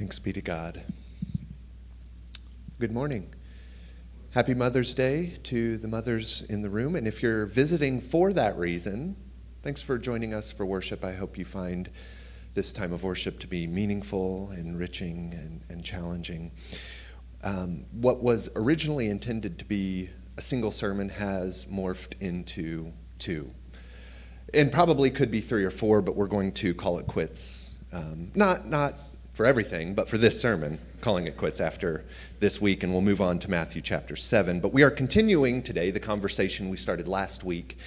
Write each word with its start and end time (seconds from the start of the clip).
Thanks 0.00 0.18
be 0.18 0.32
to 0.32 0.40
God. 0.40 0.80
Good 2.78 2.90
morning. 2.90 3.34
Happy 4.30 4.54
Mother's 4.54 4.94
Day 4.94 5.36
to 5.42 5.76
the 5.76 5.88
mothers 5.88 6.40
in 6.48 6.62
the 6.62 6.70
room. 6.70 6.96
And 6.96 7.06
if 7.06 7.22
you're 7.22 7.44
visiting 7.44 8.00
for 8.00 8.32
that 8.32 8.56
reason, 8.56 9.14
thanks 9.62 9.82
for 9.82 9.98
joining 9.98 10.32
us 10.32 10.50
for 10.50 10.64
worship. 10.64 11.04
I 11.04 11.12
hope 11.12 11.36
you 11.36 11.44
find 11.44 11.90
this 12.54 12.72
time 12.72 12.94
of 12.94 13.04
worship 13.04 13.38
to 13.40 13.46
be 13.46 13.66
meaningful, 13.66 14.50
enriching, 14.52 15.34
and, 15.34 15.60
and 15.68 15.84
challenging. 15.84 16.50
Um, 17.42 17.84
what 17.92 18.22
was 18.22 18.48
originally 18.56 19.10
intended 19.10 19.58
to 19.58 19.66
be 19.66 20.08
a 20.38 20.40
single 20.40 20.70
sermon 20.70 21.10
has 21.10 21.66
morphed 21.66 22.18
into 22.20 22.90
two. 23.18 23.50
And 24.54 24.72
probably 24.72 25.10
could 25.10 25.30
be 25.30 25.42
three 25.42 25.62
or 25.62 25.70
four, 25.70 26.00
but 26.00 26.16
we're 26.16 26.26
going 26.26 26.52
to 26.52 26.72
call 26.72 26.98
it 26.98 27.06
quits. 27.06 27.76
Um, 27.92 28.30
not, 28.34 28.66
not 28.66 28.94
for 29.32 29.46
everything, 29.46 29.94
but 29.94 30.08
for 30.08 30.18
this 30.18 30.40
sermon, 30.40 30.78
calling 31.00 31.26
it 31.26 31.36
quits 31.36 31.60
after 31.60 32.04
this 32.40 32.60
week, 32.60 32.82
and 32.82 32.92
we'll 32.92 33.00
move 33.00 33.20
on 33.20 33.38
to 33.38 33.50
Matthew 33.50 33.80
chapter 33.80 34.16
7. 34.16 34.60
But 34.60 34.72
we 34.72 34.82
are 34.82 34.90
continuing 34.90 35.62
today 35.62 35.90
the 35.90 36.00
conversation 36.00 36.68
we 36.68 36.76
started 36.76 37.06
last 37.08 37.44
week 37.44 37.78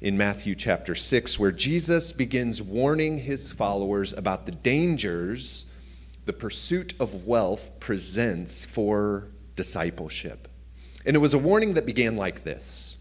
in 0.00 0.16
Matthew 0.16 0.54
chapter 0.54 0.94
6, 0.94 1.38
where 1.38 1.52
Jesus 1.52 2.12
begins 2.12 2.62
warning 2.62 3.18
his 3.18 3.50
followers 3.50 4.12
about 4.12 4.46
the 4.46 4.52
dangers 4.52 5.66
the 6.26 6.32
pursuit 6.32 6.94
of 7.00 7.26
wealth 7.26 7.70
presents 7.80 8.64
for 8.64 9.28
discipleship. 9.56 10.48
And 11.06 11.14
it 11.14 11.18
was 11.18 11.34
a 11.34 11.38
warning 11.38 11.74
that 11.74 11.86
began 11.86 12.16
like 12.16 12.44
this 12.44 12.96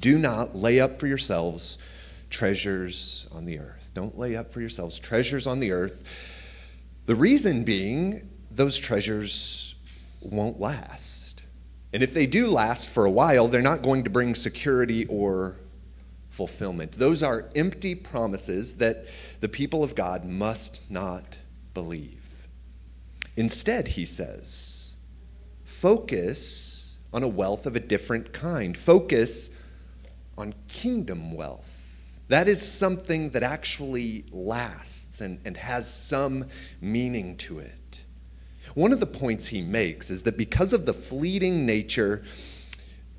Do 0.00 0.18
not 0.18 0.56
lay 0.56 0.80
up 0.80 0.98
for 0.98 1.06
yourselves 1.06 1.78
treasures 2.30 3.28
on 3.30 3.44
the 3.44 3.58
earth. 3.60 3.92
Don't 3.94 4.18
lay 4.18 4.34
up 4.34 4.52
for 4.52 4.60
yourselves 4.60 4.98
treasures 4.98 5.46
on 5.46 5.60
the 5.60 5.70
earth 5.70 6.02
the 7.06 7.14
reason 7.14 7.64
being, 7.64 8.28
those 8.50 8.78
treasures 8.78 9.74
won't 10.20 10.60
last. 10.60 11.42
And 11.92 12.02
if 12.02 12.12
they 12.12 12.26
do 12.26 12.48
last 12.48 12.88
for 12.88 13.04
a 13.04 13.10
while, 13.10 13.46
they're 13.46 13.62
not 13.62 13.82
going 13.82 14.04
to 14.04 14.10
bring 14.10 14.34
security 14.34 15.06
or 15.06 15.56
fulfillment. 16.30 16.92
Those 16.92 17.22
are 17.22 17.50
empty 17.54 17.94
promises 17.94 18.74
that 18.74 19.06
the 19.40 19.48
people 19.48 19.84
of 19.84 19.94
God 19.94 20.24
must 20.24 20.80
not 20.90 21.38
believe. 21.74 22.20
Instead, 23.36 23.86
he 23.86 24.04
says, 24.04 24.94
focus 25.64 26.96
on 27.12 27.22
a 27.22 27.28
wealth 27.28 27.66
of 27.66 27.76
a 27.76 27.80
different 27.80 28.32
kind. 28.32 28.76
Focus 28.76 29.50
on 30.36 30.54
kingdom 30.66 31.32
wealth. 31.32 31.73
That 32.28 32.48
is 32.48 32.60
something 32.60 33.30
that 33.30 33.42
actually 33.42 34.24
lasts 34.32 35.20
and, 35.20 35.38
and 35.44 35.56
has 35.56 35.92
some 35.92 36.46
meaning 36.80 37.36
to 37.38 37.58
it. 37.58 38.00
One 38.74 38.92
of 38.92 39.00
the 39.00 39.06
points 39.06 39.46
he 39.46 39.60
makes 39.60 40.10
is 40.10 40.22
that 40.22 40.38
because 40.38 40.72
of 40.72 40.86
the 40.86 40.94
fleeting 40.94 41.66
nature 41.66 42.24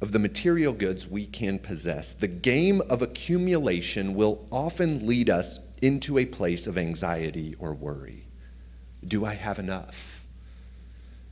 of 0.01 0.11
the 0.11 0.19
material 0.19 0.73
goods 0.73 1.07
we 1.07 1.27
can 1.27 1.59
possess, 1.59 2.13
the 2.13 2.27
game 2.27 2.81
of 2.89 3.03
accumulation 3.03 4.15
will 4.15 4.45
often 4.51 5.05
lead 5.05 5.29
us 5.29 5.59
into 5.81 6.17
a 6.17 6.25
place 6.25 6.65
of 6.65 6.77
anxiety 6.77 7.55
or 7.59 7.73
worry. 7.73 8.25
Do 9.07 9.23
I 9.23 9.35
have 9.35 9.59
enough? 9.59 10.25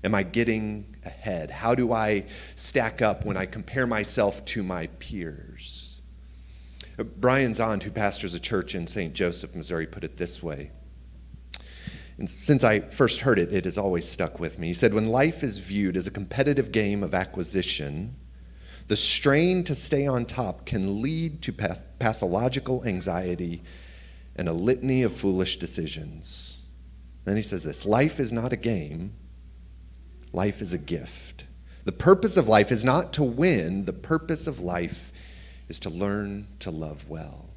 Am 0.03 0.13
I 0.13 0.21
getting 0.23 0.95
ahead? 1.05 1.49
How 1.49 1.73
do 1.73 1.91
I 1.91 2.25
stack 2.55 3.01
up 3.01 3.25
when 3.25 3.35
I 3.35 3.45
compare 3.45 3.87
myself 3.87 4.45
to 4.45 4.61
my 4.61 4.87
peers? 4.99 5.92
Brian 6.97 7.53
Zahnd, 7.53 7.83
who 7.83 7.91
pastors 7.91 8.33
a 8.33 8.39
church 8.39 8.75
in 8.75 8.85
St. 8.85 9.13
Joseph, 9.13 9.55
Missouri, 9.55 9.87
put 9.87 10.03
it 10.03 10.17
this 10.17 10.43
way. 10.43 10.71
And 12.17 12.29
since 12.29 12.63
I 12.63 12.79
first 12.79 13.21
heard 13.21 13.39
it, 13.39 13.53
it 13.53 13.65
has 13.65 13.77
always 13.77 14.07
stuck 14.07 14.39
with 14.39 14.59
me. 14.59 14.67
He 14.67 14.73
said, 14.73 14.93
When 14.93 15.07
life 15.07 15.43
is 15.43 15.57
viewed 15.57 15.97
as 15.97 16.05
a 16.05 16.11
competitive 16.11 16.71
game 16.71 17.01
of 17.01 17.15
acquisition, 17.15 18.15
the 18.87 18.97
strain 18.97 19.63
to 19.63 19.75
stay 19.75 20.05
on 20.05 20.25
top 20.25 20.65
can 20.65 21.01
lead 21.01 21.41
to 21.43 21.53
path- 21.53 21.83
pathological 21.99 22.85
anxiety 22.85 23.63
and 24.35 24.49
a 24.49 24.53
litany 24.53 25.03
of 25.03 25.15
foolish 25.15 25.57
decisions. 25.57 26.61
Then 27.25 27.35
he 27.35 27.41
says 27.41 27.63
this 27.63 27.85
life 27.85 28.19
is 28.19 28.33
not 28.33 28.53
a 28.53 28.57
game, 28.57 29.13
life 30.33 30.61
is 30.61 30.73
a 30.73 30.77
gift. 30.77 31.45
The 31.85 31.91
purpose 31.91 32.37
of 32.37 32.47
life 32.47 32.71
is 32.71 32.85
not 32.85 33.13
to 33.13 33.23
win, 33.23 33.85
the 33.85 33.93
purpose 33.93 34.47
of 34.47 34.59
life 34.59 35.12
is 35.69 35.79
to 35.79 35.89
learn 35.89 36.47
to 36.59 36.71
love 36.71 37.07
well. 37.09 37.49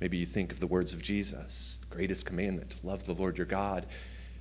Maybe 0.00 0.18
you 0.18 0.26
think 0.26 0.52
of 0.52 0.60
the 0.60 0.66
words 0.66 0.92
of 0.92 1.02
Jesus, 1.02 1.80
the 1.80 1.94
greatest 1.94 2.26
commandment 2.26 2.70
to 2.70 2.86
love 2.86 3.06
the 3.06 3.14
Lord 3.14 3.38
your 3.38 3.46
God 3.46 3.86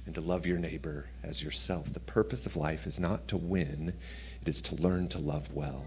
and 0.05 0.13
to 0.15 0.21
love 0.21 0.45
your 0.45 0.57
neighbor 0.57 1.05
as 1.23 1.41
yourself. 1.41 1.93
The 1.93 1.99
purpose 2.01 2.45
of 2.45 2.55
life 2.55 2.85
is 2.85 2.99
not 2.99 3.27
to 3.29 3.37
win, 3.37 3.93
it 4.41 4.47
is 4.47 4.61
to 4.63 4.75
learn 4.75 5.07
to 5.09 5.19
love 5.19 5.51
well. 5.53 5.85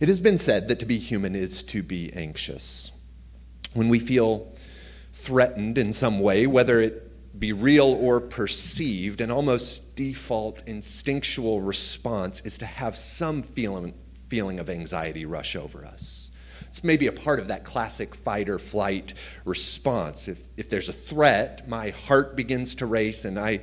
It 0.00 0.08
has 0.08 0.20
been 0.20 0.38
said 0.38 0.68
that 0.68 0.80
to 0.80 0.86
be 0.86 0.98
human 0.98 1.34
is 1.34 1.62
to 1.64 1.82
be 1.82 2.12
anxious. 2.14 2.90
When 3.72 3.88
we 3.88 3.98
feel 3.98 4.52
threatened 5.12 5.78
in 5.78 5.92
some 5.92 6.20
way, 6.20 6.46
whether 6.46 6.80
it 6.80 7.40
be 7.40 7.52
real 7.52 7.94
or 7.94 8.20
perceived, 8.20 9.20
an 9.20 9.30
almost 9.30 9.96
default 9.96 10.62
instinctual 10.66 11.60
response 11.60 12.40
is 12.42 12.58
to 12.58 12.66
have 12.66 12.96
some 12.96 13.42
feeling 13.42 13.94
feeling 14.34 14.58
of 14.58 14.68
anxiety 14.68 15.24
rush 15.26 15.54
over 15.54 15.84
us. 15.84 16.32
It's 16.62 16.82
maybe 16.82 17.06
a 17.06 17.12
part 17.12 17.38
of 17.38 17.46
that 17.46 17.62
classic 17.62 18.16
fight 18.16 18.48
or 18.48 18.58
flight 18.58 19.14
response. 19.44 20.26
If, 20.26 20.48
if 20.56 20.68
there's 20.68 20.88
a 20.88 20.92
threat, 20.92 21.68
my 21.68 21.90
heart 21.90 22.34
begins 22.34 22.74
to 22.74 22.86
race 22.86 23.26
and 23.26 23.38
I 23.38 23.60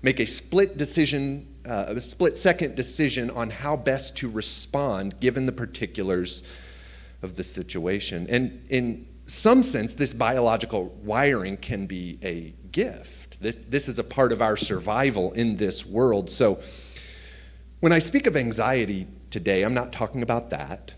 make 0.00 0.18
a 0.20 0.24
split 0.24 0.78
decision, 0.78 1.46
uh, 1.66 1.84
a 1.88 2.00
split 2.00 2.38
second 2.38 2.76
decision 2.76 3.28
on 3.32 3.50
how 3.50 3.76
best 3.76 4.16
to 4.16 4.30
respond 4.30 5.20
given 5.20 5.44
the 5.44 5.52
particulars 5.52 6.44
of 7.20 7.36
the 7.36 7.44
situation. 7.44 8.26
And 8.30 8.64
in 8.70 9.06
some 9.26 9.62
sense, 9.62 9.92
this 9.92 10.14
biological 10.14 10.86
wiring 11.04 11.58
can 11.58 11.84
be 11.84 12.18
a 12.22 12.54
gift. 12.72 13.38
This, 13.42 13.58
this 13.68 13.86
is 13.86 13.98
a 13.98 14.04
part 14.04 14.32
of 14.32 14.40
our 14.40 14.56
survival 14.56 15.32
in 15.32 15.56
this 15.56 15.84
world. 15.84 16.30
So 16.30 16.58
when 17.80 17.92
I 17.92 17.98
speak 17.98 18.26
of 18.26 18.34
anxiety, 18.34 19.06
today. 19.30 19.62
I'm 19.62 19.74
not 19.74 19.92
talking 19.92 20.22
about 20.22 20.50
that. 20.50 20.92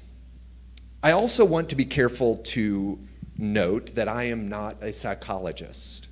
I 1.02 1.12
also 1.12 1.44
want 1.44 1.68
to 1.68 1.76
be 1.76 1.84
careful 1.84 2.36
to 2.36 2.98
note 3.36 3.94
that 3.94 4.08
I 4.08 4.24
am 4.24 4.48
not 4.48 4.82
a 4.82 4.92
psychologist. 4.92 6.08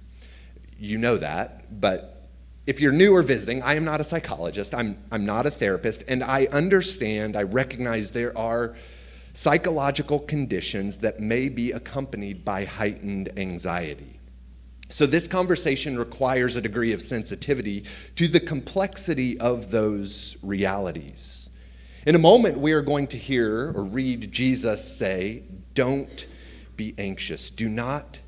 You 0.79 0.99
know 0.99 1.17
that, 1.17 1.81
but 1.81 2.29
if 2.67 2.81
you're 2.81 2.93
new 2.93 3.15
or 3.15 3.23
visiting, 3.23 3.63
I 3.63 3.75
am 3.75 3.85
not 3.85 4.01
a 4.01 4.05
psychologist. 4.05 4.75
I'm, 4.75 4.99
I'm 5.11 5.25
not 5.25 5.47
a 5.47 5.51
therapist, 5.51 6.05
and 6.09 6.23
I 6.23 6.47
understand, 6.47 7.37
I 7.37 7.43
recognize 7.43 8.11
there 8.11 8.37
are 8.37 8.77
psychological 9.35 10.19
conditions 10.19 10.97
that 10.99 11.21
may 11.21 11.49
be 11.49 11.73
accompanied 11.73 12.45
by 12.45 12.65
heightened 12.65 13.31
anxiety. 13.39 14.19
So, 14.89 15.05
this 15.05 15.27
conversation 15.27 15.99
requires 15.99 16.55
a 16.55 16.61
degree 16.61 16.93
of 16.93 17.03
sensitivity 17.03 17.85
to 18.15 18.29
the 18.29 18.39
complexity 18.39 19.39
of 19.41 19.71
those 19.71 20.37
realities. 20.43 21.49
In 22.07 22.15
a 22.15 22.21
moment, 22.21 22.57
we 22.57 22.73
are 22.73 22.83
going 22.83 23.09
to 23.09 23.19
hear 23.19 23.73
or 23.75 23.83
read 23.83 24.31
Jesus 24.31 24.83
say, 24.97 25.43
Don't 25.75 26.29
be 26.77 26.95
anxious. 26.99 27.51
Do 27.51 27.69
not 27.69 28.21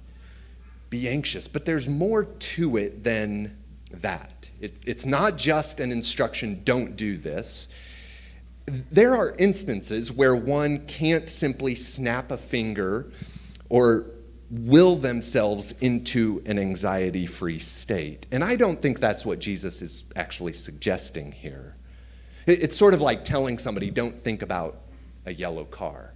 be 0.91 1.09
anxious. 1.09 1.47
But 1.47 1.65
there's 1.65 1.87
more 1.87 2.25
to 2.25 2.77
it 2.77 3.05
than 3.05 3.57
that. 3.93 4.49
It's, 4.61 4.83
it's 4.83 5.07
not 5.07 5.37
just 5.37 5.79
an 5.79 5.93
instruction, 5.93 6.61
don't 6.65 6.97
do 6.97 7.17
this. 7.17 7.69
There 8.67 9.15
are 9.15 9.37
instances 9.39 10.11
where 10.11 10.35
one 10.35 10.85
can't 10.87 11.31
simply 11.31 11.77
snap 11.77 12.33
a 12.33 12.37
finger 12.37 13.13
or 13.69 14.07
will 14.51 14.97
themselves 14.97 15.73
into 15.83 16.43
an 16.47 16.59
anxiety 16.59 17.27
free 17.27 17.61
state. 17.61 18.27
And 18.33 18.43
I 18.43 18.57
don't 18.57 18.83
think 18.83 18.99
that's 18.99 19.25
what 19.25 19.39
Jesus 19.39 19.83
is 19.83 20.03
actually 20.17 20.55
suggesting 20.55 21.31
here. 21.31 21.77
It's 22.49 22.77
sort 22.79 22.95
of 22.95 23.03
like 23.03 23.25
telling 23.25 23.59
somebody, 23.59 23.91
don't 23.91 24.19
think 24.19 24.41
about 24.41 24.79
a 25.27 25.35
yellow 25.35 25.65
car. 25.67 26.15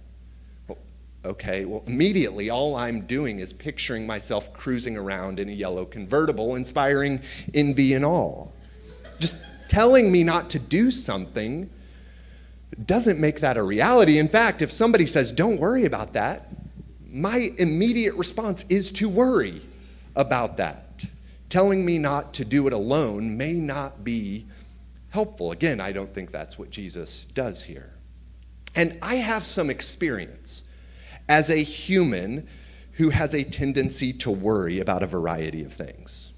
Well, 0.67 0.79
okay, 1.23 1.65
well, 1.65 1.83
immediately 1.85 2.49
all 2.49 2.75
I'm 2.75 3.01
doing 3.01 3.39
is 3.39 3.53
picturing 3.53 4.07
myself 4.07 4.51
cruising 4.51 4.97
around 4.97 5.39
in 5.39 5.49
a 5.49 5.51
yellow 5.51 5.85
convertible, 5.85 6.55
inspiring 6.55 7.21
envy 7.53 7.93
and 7.93 8.03
all. 8.03 8.51
Just 9.19 9.35
telling 9.67 10.11
me 10.11 10.23
not 10.23 10.49
to 10.49 10.59
do 10.59 10.89
something 10.89 11.69
doesn't 12.87 13.19
make 13.19 13.39
that 13.39 13.55
a 13.55 13.61
reality. 13.61 14.17
In 14.17 14.27
fact, 14.27 14.63
if 14.63 14.71
somebody 14.71 15.05
says, 15.05 15.31
don't 15.31 15.59
worry 15.59 15.85
about 15.85 16.13
that, 16.13 16.47
my 17.11 17.51
immediate 17.59 18.15
response 18.15 18.65
is 18.69 18.91
to 18.93 19.07
worry 19.07 19.61
about 20.15 20.57
that. 20.57 21.05
Telling 21.49 21.85
me 21.85 21.99
not 21.99 22.33
to 22.33 22.43
do 22.43 22.65
it 22.65 22.73
alone 22.73 23.37
may 23.37 23.53
not 23.53 24.03
be 24.03 24.47
helpful. 25.13 25.51
Again, 25.51 25.79
I 25.79 25.91
don't 25.91 26.11
think 26.11 26.31
that's 26.31 26.57
what 26.57 26.71
Jesus 26.71 27.25
does 27.35 27.61
here. 27.61 27.91
And 28.73 28.97
I 29.03 29.15
have 29.17 29.45
some 29.45 29.69
experience 29.69 30.63
as 31.29 31.51
a 31.51 31.61
human 31.61 32.47
who 32.93 33.11
has 33.11 33.35
a 33.35 33.43
tendency 33.43 34.11
to 34.13 34.31
worry 34.31 34.79
about 34.79 35.03
a 35.03 35.05
variety 35.05 35.63
of 35.63 35.71
things. 35.71 36.31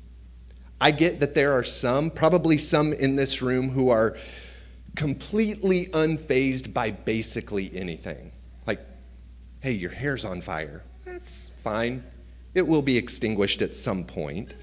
I 0.82 0.92
get 0.92 1.22
that 1.22 1.34
there 1.34 1.54
are 1.54 1.64
some, 1.64 2.12
probably 2.12 2.58
some 2.58 2.92
in 2.92 3.16
this 3.16 3.42
room, 3.42 3.70
who 3.70 3.90
are 3.92 4.18
completely 4.98 5.86
unfazed 5.88 6.74
by 6.74 6.92
basically 6.92 7.72
anything. 7.74 8.30
Like, 8.68 8.82
hey, 9.62 9.72
your 9.72 9.92
hair's 9.92 10.26
on 10.26 10.42
fire. 10.42 10.84
That's 11.06 11.50
fine. 11.64 12.04
It 12.56 12.68
will 12.68 12.82
be 12.82 12.98
extinguished 12.98 13.62
at 13.62 13.74
some 13.74 14.04
point. 14.04 14.54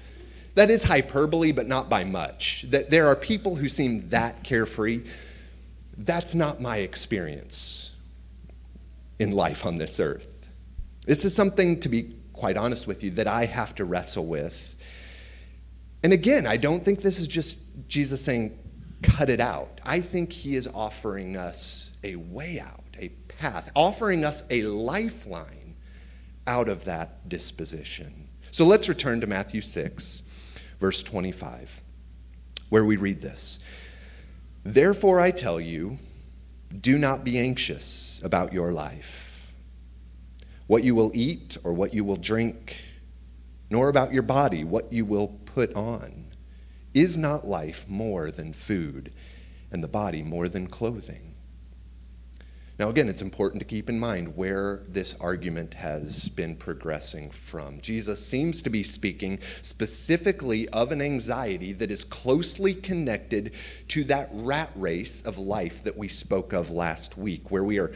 That 0.55 0.69
is 0.69 0.83
hyperbole, 0.83 1.51
but 1.51 1.67
not 1.67 1.89
by 1.89 2.03
much. 2.03 2.65
That 2.69 2.89
there 2.89 3.07
are 3.07 3.15
people 3.15 3.55
who 3.55 3.67
seem 3.67 4.07
that 4.09 4.43
carefree. 4.43 5.03
That's 5.97 6.35
not 6.35 6.61
my 6.61 6.77
experience 6.77 7.91
in 9.19 9.31
life 9.31 9.65
on 9.65 9.77
this 9.77 9.99
earth. 9.99 10.27
This 11.05 11.25
is 11.25 11.35
something, 11.35 11.79
to 11.79 11.89
be 11.89 12.15
quite 12.33 12.57
honest 12.57 12.87
with 12.87 13.03
you, 13.03 13.11
that 13.11 13.27
I 13.27 13.45
have 13.45 13.75
to 13.75 13.85
wrestle 13.85 14.25
with. 14.25 14.77
And 16.03 16.13
again, 16.13 16.45
I 16.45 16.57
don't 16.57 16.83
think 16.83 17.01
this 17.01 17.19
is 17.19 17.27
just 17.27 17.59
Jesus 17.87 18.23
saying, 18.23 18.57
cut 19.01 19.29
it 19.29 19.39
out. 19.39 19.79
I 19.83 20.01
think 20.01 20.31
he 20.31 20.55
is 20.55 20.67
offering 20.73 21.37
us 21.37 21.91
a 22.03 22.15
way 22.15 22.59
out, 22.59 22.83
a 22.99 23.09
path, 23.27 23.71
offering 23.75 24.25
us 24.25 24.43
a 24.49 24.63
lifeline 24.63 25.75
out 26.47 26.69
of 26.69 26.83
that 26.85 27.27
disposition. 27.29 28.27
So 28.51 28.65
let's 28.65 28.89
return 28.89 29.21
to 29.21 29.27
Matthew 29.27 29.61
6, 29.61 30.23
verse 30.83 31.01
25, 31.01 31.81
where 32.67 32.83
we 32.83 32.97
read 32.97 33.21
this 33.21 33.61
Therefore 34.65 35.21
I 35.21 35.31
tell 35.31 35.57
you, 35.57 35.97
do 36.81 36.97
not 36.97 37.23
be 37.23 37.39
anxious 37.39 38.19
about 38.21 38.51
your 38.51 38.73
life, 38.73 39.49
what 40.67 40.83
you 40.83 40.93
will 40.93 41.09
eat 41.13 41.55
or 41.63 41.71
what 41.71 41.93
you 41.93 42.03
will 42.03 42.17
drink, 42.17 42.81
nor 43.69 43.87
about 43.87 44.11
your 44.11 44.23
body, 44.23 44.65
what 44.65 44.91
you 44.91 45.05
will 45.05 45.29
put 45.45 45.73
on. 45.73 46.25
Is 46.93 47.17
not 47.17 47.47
life 47.47 47.85
more 47.87 48.29
than 48.29 48.51
food, 48.51 49.13
and 49.71 49.81
the 49.81 49.87
body 49.87 50.21
more 50.21 50.49
than 50.49 50.67
clothing? 50.67 51.32
Now, 52.79 52.89
again, 52.89 53.07
it's 53.07 53.21
important 53.21 53.59
to 53.59 53.67
keep 53.67 53.87
in 53.87 53.99
mind 53.99 54.35
where 54.35 54.81
this 54.87 55.15
argument 55.21 55.75
has 55.75 56.27
been 56.27 56.55
progressing 56.55 57.29
from. 57.29 57.79
Jesus 57.81 58.25
seems 58.25 58.63
to 58.63 58.71
be 58.71 58.81
speaking 58.81 59.37
specifically 59.61 60.67
of 60.69 60.91
an 60.91 60.99
anxiety 60.99 61.73
that 61.73 61.91
is 61.91 62.03
closely 62.03 62.73
connected 62.73 63.53
to 63.89 64.03
that 64.05 64.29
rat 64.33 64.71
race 64.75 65.21
of 65.21 65.37
life 65.37 65.83
that 65.83 65.95
we 65.95 66.07
spoke 66.07 66.51
of 66.53 66.71
last 66.71 67.15
week, 67.15 67.51
where 67.51 67.63
we 67.63 67.77
are 67.77 67.91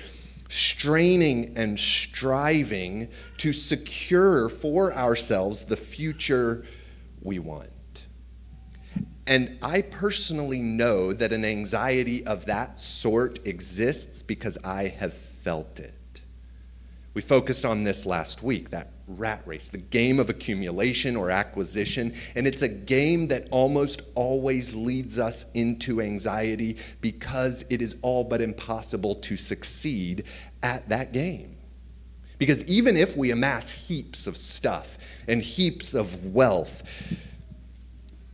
straining 0.47 1.57
and 1.57 1.80
striving 1.80 3.09
to 3.38 3.53
secure 3.53 4.47
for 4.47 4.94
ourselves 4.94 5.65
the 5.65 5.75
future 5.75 6.65
we 7.23 7.39
want. 7.39 7.69
And 9.27 9.57
I 9.62 9.81
personally 9.81 10.59
know 10.59 11.12
that 11.12 11.33
an 11.33 11.44
anxiety 11.44 12.25
of 12.25 12.45
that 12.45 12.79
sort 12.79 13.45
exists 13.45 14.24
because 14.24 14.57
I 14.63 14.88
have 14.88 15.13
felt 15.13 15.79
it. 15.79 15.94
We 17.13 17.21
focused 17.21 17.65
on 17.65 17.83
this 17.83 18.06
last 18.06 18.41
week 18.41 18.69
that 18.69 18.91
rat 19.07 19.41
race, 19.45 19.69
the 19.69 19.79
game 19.79 20.19
of 20.19 20.29
accumulation 20.29 21.15
or 21.15 21.31
acquisition. 21.31 22.13
And 22.35 22.47
it's 22.47 22.62
a 22.62 22.69
game 22.69 23.27
that 23.27 23.47
almost 23.51 24.03
always 24.15 24.74
leads 24.74 25.19
us 25.19 25.45
into 25.56 26.00
anxiety 26.00 26.77
because 27.01 27.65
it 27.69 27.81
is 27.81 27.95
all 28.01 28.23
but 28.23 28.39
impossible 28.39 29.15
to 29.15 29.35
succeed 29.35 30.23
at 30.63 30.88
that 30.89 31.12
game. 31.12 31.57
Because 32.38 32.63
even 32.65 32.95
if 32.95 33.18
we 33.18 33.31
amass 33.31 33.71
heaps 33.71 34.27
of 34.27 34.38
stuff 34.38 34.97
and 35.27 35.41
heaps 35.41 35.95
of 35.95 36.23
wealth, 36.35 36.83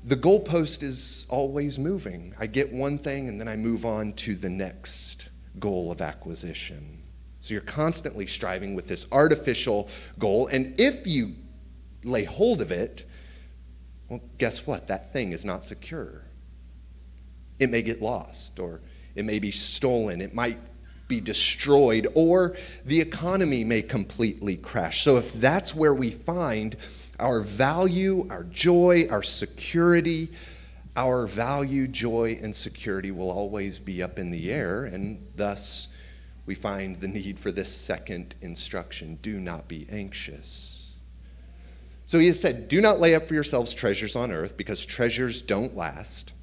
the 0.05 0.15
goalpost 0.15 0.83
is 0.83 1.25
always 1.29 1.79
moving. 1.79 2.35
I 2.37 2.47
get 2.47 2.71
one 2.71 2.97
thing 2.97 3.29
and 3.29 3.39
then 3.39 3.47
I 3.47 3.55
move 3.55 3.85
on 3.85 4.13
to 4.13 4.35
the 4.35 4.49
next 4.49 5.29
goal 5.59 5.91
of 5.91 6.01
acquisition. 6.01 7.01
So 7.41 7.53
you're 7.53 7.61
constantly 7.61 8.27
striving 8.27 8.75
with 8.75 8.87
this 8.87 9.05
artificial 9.11 9.89
goal. 10.19 10.47
And 10.47 10.79
if 10.79 11.07
you 11.07 11.33
lay 12.03 12.23
hold 12.23 12.61
of 12.61 12.71
it, 12.71 13.05
well, 14.09 14.21
guess 14.37 14.67
what? 14.67 14.87
That 14.87 15.13
thing 15.13 15.31
is 15.31 15.45
not 15.45 15.63
secure. 15.63 16.23
It 17.59 17.69
may 17.69 17.81
get 17.81 18.01
lost, 18.01 18.59
or 18.59 18.81
it 19.15 19.25
may 19.25 19.39
be 19.39 19.51
stolen, 19.51 20.21
it 20.21 20.33
might 20.33 20.59
be 21.13 21.21
destroyed, 21.21 22.07
or 22.15 22.55
the 22.85 22.99
economy 22.99 23.63
may 23.63 23.83
completely 23.83 24.57
crash. 24.57 25.03
So 25.03 25.17
if 25.17 25.31
that's 25.33 25.75
where 25.75 25.93
we 25.93 26.09
find 26.09 26.75
our 27.19 27.41
value, 27.41 28.25
our 28.31 28.45
joy, 28.45 29.07
our 29.11 29.21
security, 29.21 30.31
our 30.95 31.27
value, 31.27 31.87
joy, 31.87 32.39
and 32.41 32.55
security 32.55 33.11
will 33.11 33.29
always 33.29 33.77
be 33.77 34.01
up 34.01 34.17
in 34.17 34.31
the 34.31 34.51
air, 34.51 34.85
and 34.85 35.23
thus 35.35 35.89
we 36.47 36.55
find 36.55 36.99
the 36.99 37.07
need 37.07 37.37
for 37.37 37.51
this 37.51 37.71
second 37.71 38.33
instruction 38.41 39.19
do 39.21 39.39
not 39.39 39.67
be 39.67 39.85
anxious. 39.91 40.93
So 42.07 42.17
he 42.17 42.25
has 42.25 42.39
said, 42.39 42.67
Do 42.67 42.81
not 42.81 42.99
lay 42.99 43.13
up 43.13 43.27
for 43.27 43.35
yourselves 43.35 43.71
treasures 43.71 44.15
on 44.15 44.31
earth, 44.31 44.57
because 44.57 44.83
treasures 44.83 45.43
don't 45.43 45.77
last. 45.77 46.33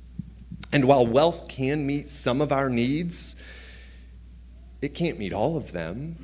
And 0.71 0.85
while 0.85 1.09
wealth 1.09 1.49
can 1.49 1.85
meet 1.85 2.09
some 2.09 2.41
of 2.41 2.53
our 2.53 2.71
needs, 2.71 3.35
it 4.83 4.95
can't 4.95 5.19
meet 5.19 5.33
all 5.33 5.57
of 5.57 5.73
them. 5.73 6.17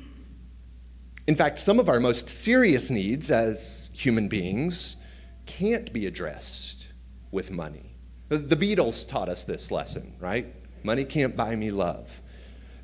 In 1.27 1.35
fact, 1.35 1.59
some 1.59 1.79
of 1.79 1.89
our 1.89 1.99
most 1.99 2.29
serious 2.29 2.89
needs 2.89 3.31
as 3.31 3.89
human 3.93 4.27
beings 4.27 4.97
can't 5.45 5.91
be 5.91 6.07
addressed 6.07 6.87
with 7.31 7.51
money. 7.51 7.95
The 8.29 8.55
Beatles 8.55 9.07
taught 9.07 9.29
us 9.29 9.43
this 9.43 9.71
lesson, 9.71 10.13
right? 10.19 10.53
Money 10.83 11.05
can't 11.05 11.35
buy 11.35 11.55
me 11.55 11.71
love. 11.71 12.21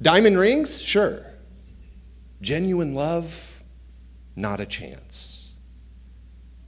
Diamond 0.02 0.38
rings? 0.38 0.82
Sure. 0.82 1.26
Genuine 2.42 2.94
love? 2.94 3.64
Not 4.36 4.60
a 4.60 4.66
chance. 4.66 5.54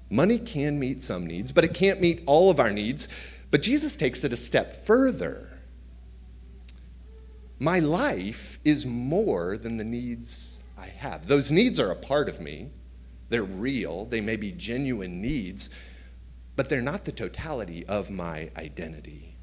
Money 0.10 0.38
can 0.38 0.80
meet 0.80 1.04
some 1.04 1.26
needs, 1.26 1.52
but 1.52 1.64
it 1.64 1.74
can't 1.74 2.00
meet 2.00 2.24
all 2.26 2.50
of 2.50 2.60
our 2.60 2.72
needs. 2.72 3.10
But 3.52 3.62
Jesus 3.62 3.96
takes 3.96 4.24
it 4.24 4.34
a 4.34 4.38
step 4.38 4.86
further. 4.86 5.55
My 7.60 7.80
life 7.80 8.60
is 8.66 8.86
more 8.86 9.58
than 9.58 9.78
the 9.78 9.84
needs 9.84 10.60
I 10.78 10.88
have. 10.88 11.26
Those 11.26 11.52
needs 11.52 11.80
are 11.80 11.92
a 11.92 11.96
part 11.96 12.28
of 12.28 12.42
me. 12.42 12.70
They're 13.30 13.44
real, 13.44 14.06
they 14.06 14.22
may 14.22 14.36
be 14.36 14.52
genuine 14.52 15.22
needs, 15.22 15.70
but 16.56 16.70
they're 16.70 16.82
not 16.82 17.06
the 17.06 17.12
totality 17.12 17.86
of 17.86 18.12
my 18.12 18.50
identity. 18.58 19.36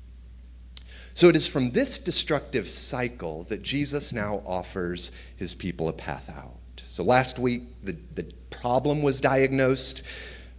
So 1.14 1.28
it 1.28 1.36
is 1.36 1.46
from 1.46 1.70
this 1.70 1.98
destructive 1.98 2.68
cycle 2.68 3.42
that 3.44 3.62
Jesus 3.62 4.12
now 4.12 4.42
offers 4.46 5.12
his 5.36 5.54
people 5.54 5.88
a 5.88 5.92
path 5.92 6.30
out. 6.30 6.82
So 6.88 7.02
last 7.02 7.38
week, 7.38 7.62
the, 7.82 7.96
the 8.14 8.24
problem 8.50 9.02
was 9.02 9.20
diagnosed. 9.20 10.02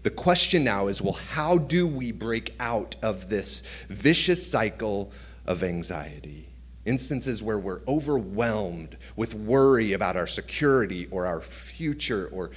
The 0.02 0.10
question 0.10 0.64
now 0.64 0.88
is 0.88 1.02
well, 1.02 1.14
how 1.14 1.58
do 1.58 1.88
we 1.88 2.12
break 2.12 2.54
out 2.60 2.96
of 3.02 3.30
this 3.30 3.64
vicious 3.90 4.46
cycle 4.46 5.12
of 5.46 5.64
anxiety? 5.64 6.53
Instances 6.86 7.42
where 7.42 7.60
we're 7.60 7.82
overwhelmed 7.88 8.98
with 9.16 9.34
worry 9.34 9.94
about 9.94 10.16
our 10.16 10.28
security 10.28 11.08
or 11.12 11.26
our 11.26 11.42
future 11.42 12.30
or 12.32 12.52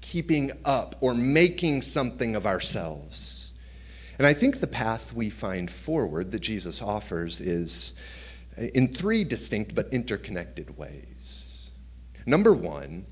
keeping 0.00 0.52
up 0.64 0.96
or 1.00 1.14
making 1.14 1.82
something 1.82 2.36
of 2.36 2.46
ourselves. 2.46 3.52
And 4.18 4.26
I 4.26 4.32
think 4.32 4.60
the 4.60 4.66
path 4.66 5.12
we 5.12 5.28
find 5.28 5.70
forward 5.70 6.30
that 6.30 6.40
Jesus 6.40 6.80
offers 6.80 7.40
is 7.40 7.94
in 8.56 8.94
three 8.94 9.24
distinct 9.24 9.74
but 9.74 9.92
interconnected 9.92 10.76
ways. 10.78 11.70
Number 12.24 12.54
one, 12.54 13.04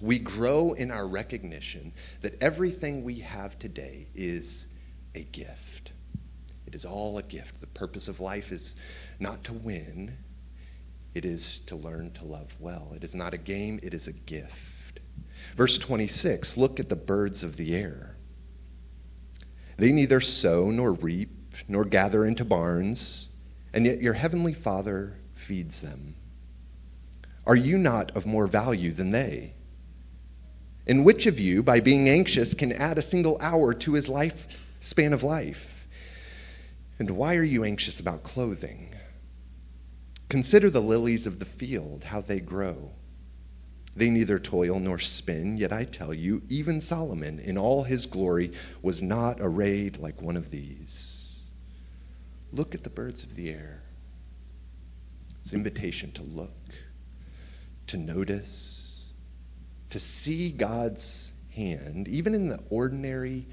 we 0.00 0.18
grow 0.18 0.72
in 0.72 0.90
our 0.90 1.06
recognition 1.06 1.92
that 2.20 2.36
everything 2.42 3.04
we 3.04 3.20
have 3.20 3.58
today 3.58 4.08
is 4.14 4.66
a 5.14 5.22
gift. 5.22 5.71
It 6.72 6.76
is 6.76 6.86
all 6.86 7.18
a 7.18 7.22
gift. 7.22 7.60
The 7.60 7.66
purpose 7.66 8.08
of 8.08 8.18
life 8.18 8.50
is 8.50 8.76
not 9.20 9.44
to 9.44 9.52
win, 9.52 10.16
it 11.12 11.26
is 11.26 11.58
to 11.66 11.76
learn 11.76 12.12
to 12.12 12.24
love 12.24 12.56
well. 12.58 12.94
It 12.96 13.04
is 13.04 13.14
not 13.14 13.34
a 13.34 13.38
game, 13.38 13.78
it 13.82 13.92
is 13.92 14.08
a 14.08 14.12
gift. 14.12 15.00
Verse 15.54 15.76
26 15.76 16.56
look 16.56 16.80
at 16.80 16.88
the 16.88 16.96
birds 16.96 17.42
of 17.42 17.58
the 17.58 17.74
air. 17.76 18.16
They 19.76 19.92
neither 19.92 20.18
sow 20.22 20.70
nor 20.70 20.94
reap 20.94 21.54
nor 21.68 21.84
gather 21.84 22.24
into 22.24 22.42
barns, 22.42 23.28
and 23.74 23.84
yet 23.84 24.00
your 24.00 24.14
heavenly 24.14 24.54
Father 24.54 25.18
feeds 25.34 25.82
them. 25.82 26.14
Are 27.46 27.56
you 27.56 27.76
not 27.76 28.12
of 28.12 28.24
more 28.24 28.46
value 28.46 28.92
than 28.92 29.10
they? 29.10 29.52
And 30.86 31.04
which 31.04 31.26
of 31.26 31.38
you, 31.38 31.62
by 31.62 31.80
being 31.80 32.08
anxious, 32.08 32.54
can 32.54 32.72
add 32.72 32.96
a 32.96 33.02
single 33.02 33.36
hour 33.42 33.74
to 33.74 33.92
his 33.92 34.08
life 34.08 34.46
span 34.80 35.12
of 35.12 35.22
life? 35.22 35.71
And 37.02 37.10
why 37.10 37.34
are 37.34 37.42
you 37.42 37.64
anxious 37.64 37.98
about 37.98 38.22
clothing? 38.22 38.94
Consider 40.28 40.70
the 40.70 40.78
lilies 40.78 41.26
of 41.26 41.40
the 41.40 41.44
field, 41.44 42.04
how 42.04 42.20
they 42.20 42.38
grow. 42.38 42.92
They 43.96 44.08
neither 44.08 44.38
toil 44.38 44.78
nor 44.78 45.00
spin, 45.00 45.56
yet 45.56 45.72
I 45.72 45.82
tell 45.82 46.14
you, 46.14 46.42
even 46.48 46.80
Solomon 46.80 47.40
in 47.40 47.58
all 47.58 47.82
his 47.82 48.06
glory 48.06 48.52
was 48.82 49.02
not 49.02 49.38
arrayed 49.40 49.96
like 49.96 50.22
one 50.22 50.36
of 50.36 50.52
these. 50.52 51.40
Look 52.52 52.72
at 52.72 52.84
the 52.84 52.88
birds 52.88 53.24
of 53.24 53.34
the 53.34 53.50
air. 53.50 53.82
It's 55.40 55.54
invitation 55.54 56.12
to 56.12 56.22
look, 56.22 56.70
to 57.88 57.96
notice, 57.96 59.06
to 59.90 59.98
see 59.98 60.52
God's 60.52 61.32
hand, 61.50 62.06
even 62.06 62.32
in 62.32 62.48
the 62.48 62.60
ordinary 62.70 63.48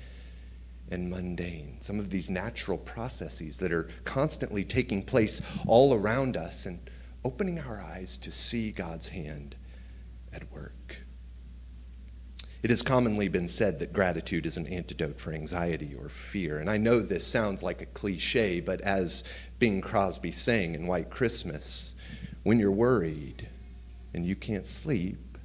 and 0.92 1.10
mundane. 1.10 1.78
Some 1.82 2.00
of 2.00 2.10
these 2.10 2.30
natural 2.30 2.78
processes 2.78 3.58
that 3.58 3.72
are 3.72 3.90
constantly 4.06 4.64
taking 4.64 5.04
place 5.04 5.42
all 5.68 5.94
around 5.94 6.36
us 6.36 6.66
and 6.66 6.80
opening 7.24 7.60
our 7.60 7.80
eyes 7.80 8.18
to 8.18 8.32
see 8.32 8.72
God's 8.72 9.08
hand 9.08 9.56
at 10.34 10.52
work. 10.52 10.98
It 12.62 12.70
has 12.70 12.82
commonly 12.82 13.30
been 13.30 13.48
said 13.48 13.80
that 13.80 13.94
gratitude 13.94 14.46
is 14.46 14.58
an 14.58 14.68
antidote 14.68 15.20
for 15.20 15.32
anxiety 15.32 15.96
or 15.96 16.10
fear. 16.10 16.58
And 16.58 16.70
I 16.70 16.78
know 16.78 17.00
this 17.00 17.26
sounds 17.26 17.64
like 17.64 17.82
a 17.82 17.86
cliche, 17.88 18.60
but 18.60 18.82
as 18.82 19.24
Bing 19.60 19.80
Crosby 19.80 20.34
sang 20.34 20.76
in 20.76 20.86
White 20.86 21.10
Christmas, 21.10 21.94
when 22.44 22.60
you're 22.60 22.72
worried 22.72 23.48
and 24.14 24.26
you 24.26 24.36
can't 24.36 24.66
sleep, 24.66 25.38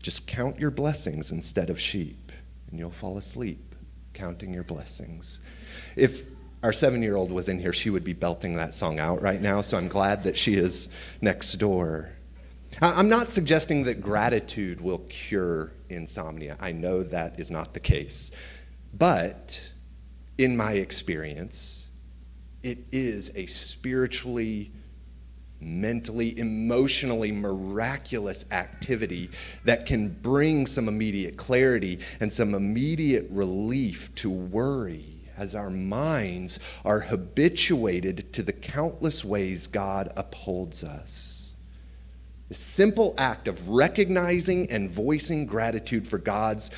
just 0.00 0.26
count 0.26 0.58
your 0.58 0.70
blessings 0.70 1.32
instead 1.32 1.68
of 1.68 1.78
sheep, 1.78 2.32
and 2.70 2.78
you'll 2.78 2.90
fall 2.90 3.18
asleep 3.18 3.67
counting 4.18 4.52
your 4.52 4.64
blessings. 4.64 5.40
If 5.96 6.24
our 6.62 6.72
seven 6.72 7.02
year 7.02 7.14
old 7.16 7.30
was 7.30 7.48
in 7.48 7.58
here, 7.58 7.72
she 7.72 7.90
would 7.90 8.04
be 8.04 8.12
belting 8.12 8.54
that 8.54 8.74
song 8.74 8.98
out 8.98 9.22
right 9.22 9.40
now, 9.40 9.62
so 9.62 9.78
I'm 9.78 9.88
glad 9.88 10.24
that 10.24 10.36
she 10.36 10.54
is 10.54 10.90
next 11.20 11.54
door. 11.54 12.10
I'm 12.82 13.08
not 13.08 13.30
suggesting 13.30 13.84
that 13.84 14.00
gratitude 14.00 14.80
will 14.80 14.98
cure 15.08 15.72
insomnia. 15.88 16.56
I 16.60 16.72
know 16.72 17.02
that 17.02 17.38
is 17.38 17.50
not 17.50 17.74
the 17.74 17.80
case. 17.80 18.30
But 18.94 19.60
in 20.36 20.56
my 20.56 20.72
experience, 20.72 21.88
it 22.62 22.78
is 22.92 23.30
a 23.34 23.46
spiritually, 23.46 24.72
mentally, 25.60 26.38
emotionally 26.38 27.32
miraculous 27.32 28.44
activity 28.50 29.30
that 29.64 29.86
can 29.86 30.08
bring 30.08 30.66
some 30.66 30.88
immediate 30.88 31.36
clarity 31.36 31.98
and 32.20 32.32
some 32.32 32.54
immediate 32.54 33.26
relief 33.30 34.14
to 34.14 34.30
worry 34.30 35.18
as 35.36 35.54
our 35.54 35.70
minds 35.70 36.58
are 36.84 37.00
habituated 37.00 38.32
to 38.32 38.42
the 38.42 38.52
countless 38.52 39.24
ways 39.24 39.66
God 39.66 40.12
upholds 40.16 40.82
us. 40.84 41.54
The 42.48 42.54
simple 42.54 43.14
act 43.18 43.46
of 43.46 43.68
recognizing 43.68 44.70
and 44.70 44.90
voicing 44.90 45.46
gratitude 45.46 46.08
for 46.08 46.18
God's 46.18 46.70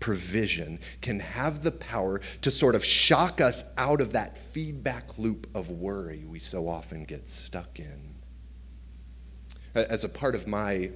provision 0.00 0.78
can 1.00 1.20
have 1.20 1.62
the 1.62 1.72
power 1.72 2.20
to 2.42 2.50
sort 2.50 2.74
of 2.74 2.84
shock 2.84 3.40
us 3.40 3.64
out 3.76 4.00
of 4.00 4.12
that 4.12 4.36
feedback 4.36 5.18
loop 5.18 5.46
of 5.54 5.70
worry 5.70 6.24
we 6.24 6.38
so 6.38 6.68
often 6.68 7.04
get 7.04 7.28
stuck 7.28 7.78
in. 7.78 8.07
As 9.84 10.04
a 10.04 10.08
part 10.08 10.34
of 10.34 10.46
my 10.46 10.90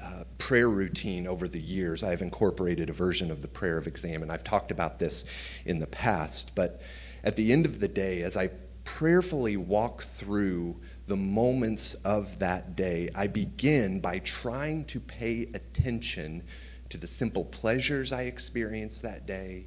uh, 0.00 0.24
prayer 0.38 0.68
routine 0.68 1.26
over 1.26 1.46
the 1.46 1.60
years, 1.60 2.02
I've 2.02 2.22
incorporated 2.22 2.88
a 2.88 2.92
version 2.92 3.30
of 3.30 3.42
the 3.42 3.48
prayer 3.48 3.76
of 3.76 3.86
examen, 3.86 4.22
and 4.22 4.32
I've 4.32 4.44
talked 4.44 4.70
about 4.70 4.98
this 4.98 5.24
in 5.66 5.78
the 5.78 5.86
past, 5.86 6.52
but 6.54 6.80
at 7.24 7.36
the 7.36 7.52
end 7.52 7.66
of 7.66 7.80
the 7.80 7.88
day, 7.88 8.22
as 8.22 8.36
I 8.36 8.50
prayerfully 8.84 9.56
walk 9.56 10.02
through 10.02 10.80
the 11.06 11.16
moments 11.16 11.94
of 12.04 12.38
that 12.38 12.76
day, 12.76 13.10
I 13.14 13.26
begin 13.26 14.00
by 14.00 14.20
trying 14.20 14.84
to 14.86 15.00
pay 15.00 15.48
attention 15.54 16.42
to 16.88 16.96
the 16.96 17.06
simple 17.06 17.44
pleasures 17.44 18.12
I 18.12 18.22
experienced 18.22 19.02
that 19.02 19.26
day, 19.26 19.66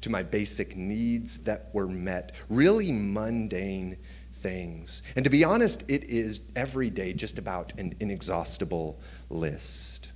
to 0.00 0.10
my 0.10 0.22
basic 0.22 0.76
needs 0.76 1.38
that 1.38 1.70
were 1.72 1.88
met, 1.88 2.32
really 2.48 2.92
mundane 2.92 3.96
things. 4.44 5.02
And 5.16 5.24
to 5.24 5.30
be 5.30 5.42
honest, 5.42 5.84
it 5.88 6.04
is 6.04 6.42
every 6.54 6.90
day 6.90 7.14
just 7.14 7.38
about 7.38 7.72
an 7.78 7.94
inexhaustible 7.98 9.00
list. 9.30 10.12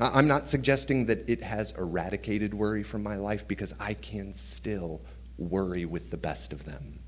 I'm 0.00 0.26
not 0.26 0.48
suggesting 0.48 1.06
that 1.06 1.28
it 1.28 1.40
has 1.44 1.72
eradicated 1.78 2.52
worry 2.52 2.82
from 2.82 3.04
my 3.04 3.14
life 3.14 3.46
because 3.46 3.72
I 3.78 3.94
can 3.94 4.34
still 4.34 5.00
worry 5.38 5.84
with 5.84 6.10
the 6.10 6.16
best 6.16 6.52
of 6.52 6.64
them. 6.64 6.98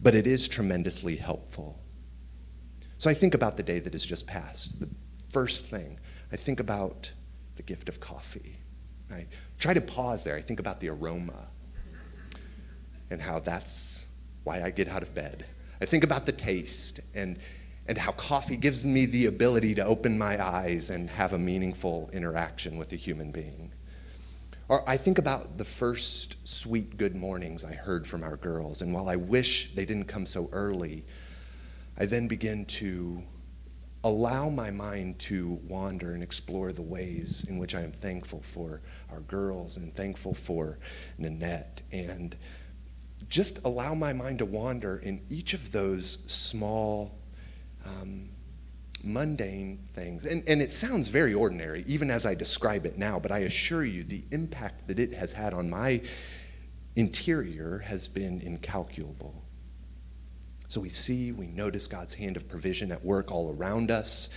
But 0.00 0.14
it 0.14 0.26
is 0.26 0.48
tremendously 0.48 1.16
helpful. 1.16 1.78
So 2.96 3.10
I 3.10 3.14
think 3.14 3.34
about 3.34 3.58
the 3.58 3.62
day 3.62 3.78
that 3.78 3.92
has 3.92 4.06
just 4.06 4.26
passed. 4.26 4.80
The 4.80 4.88
first 5.30 5.66
thing, 5.66 6.00
I 6.32 6.36
think 6.36 6.60
about 6.60 7.12
the 7.56 7.62
gift 7.62 7.90
of 7.90 8.00
coffee. 8.00 8.56
I 9.12 9.26
try 9.58 9.74
to 9.74 9.82
pause 9.82 10.24
there. 10.24 10.36
I 10.36 10.40
think 10.40 10.60
about 10.60 10.80
the 10.80 10.88
aroma 10.88 11.46
and 13.10 13.20
how 13.20 13.38
that's 13.40 14.06
why 14.44 14.62
I 14.62 14.70
get 14.70 14.88
out 14.88 15.02
of 15.02 15.14
bed. 15.14 15.44
I 15.80 15.86
think 15.86 16.04
about 16.04 16.26
the 16.26 16.32
taste 16.32 17.00
and, 17.14 17.38
and 17.86 17.96
how 17.96 18.12
coffee 18.12 18.56
gives 18.56 18.84
me 18.84 19.06
the 19.06 19.26
ability 19.26 19.74
to 19.76 19.84
open 19.84 20.18
my 20.18 20.42
eyes 20.42 20.90
and 20.90 21.08
have 21.10 21.32
a 21.32 21.38
meaningful 21.38 22.10
interaction 22.12 22.78
with 22.78 22.92
a 22.92 22.96
human 22.96 23.30
being. 23.30 23.72
Or 24.68 24.86
I 24.88 24.96
think 24.96 25.18
about 25.18 25.56
the 25.56 25.64
first 25.64 26.36
sweet 26.44 26.96
good 26.98 27.14
mornings 27.14 27.64
I 27.64 27.72
heard 27.72 28.06
from 28.06 28.22
our 28.22 28.36
girls, 28.36 28.82
and 28.82 28.92
while 28.92 29.08
I 29.08 29.16
wish 29.16 29.74
they 29.74 29.86
didn't 29.86 30.08
come 30.08 30.26
so 30.26 30.50
early, 30.52 31.04
I 31.96 32.06
then 32.06 32.28
begin 32.28 32.66
to 32.66 33.22
allow 34.04 34.48
my 34.48 34.70
mind 34.70 35.18
to 35.18 35.58
wander 35.66 36.14
and 36.14 36.22
explore 36.22 36.72
the 36.72 36.82
ways 36.82 37.44
in 37.48 37.58
which 37.58 37.74
I 37.74 37.80
am 37.80 37.92
thankful 37.92 38.40
for 38.40 38.82
our 39.10 39.20
girls 39.20 39.76
and 39.76 39.94
thankful 39.94 40.34
for 40.34 40.78
Nanette. 41.16 41.82
And 41.90 42.36
just 43.28 43.60
allow 43.64 43.94
my 43.94 44.12
mind 44.12 44.38
to 44.38 44.46
wander 44.46 44.98
in 44.98 45.20
each 45.28 45.54
of 45.54 45.70
those 45.72 46.18
small, 46.26 47.18
um, 47.84 48.28
mundane 49.02 49.78
things. 49.94 50.24
And, 50.24 50.42
and 50.48 50.62
it 50.62 50.70
sounds 50.70 51.08
very 51.08 51.34
ordinary, 51.34 51.84
even 51.86 52.10
as 52.10 52.26
I 52.26 52.34
describe 52.34 52.86
it 52.86 52.98
now, 52.98 53.18
but 53.18 53.30
I 53.30 53.40
assure 53.40 53.84
you 53.84 54.02
the 54.04 54.24
impact 54.30 54.88
that 54.88 54.98
it 54.98 55.12
has 55.12 55.32
had 55.32 55.52
on 55.54 55.68
my 55.68 56.00
interior 56.96 57.78
has 57.78 58.08
been 58.08 58.40
incalculable. 58.40 59.34
So 60.68 60.80
we 60.80 60.90
see, 60.90 61.32
we 61.32 61.46
notice 61.46 61.86
God's 61.86 62.12
hand 62.12 62.36
of 62.36 62.48
provision 62.48 62.92
at 62.92 63.02
work 63.04 63.30
all 63.30 63.54
around 63.54 63.90
us. 63.90 64.28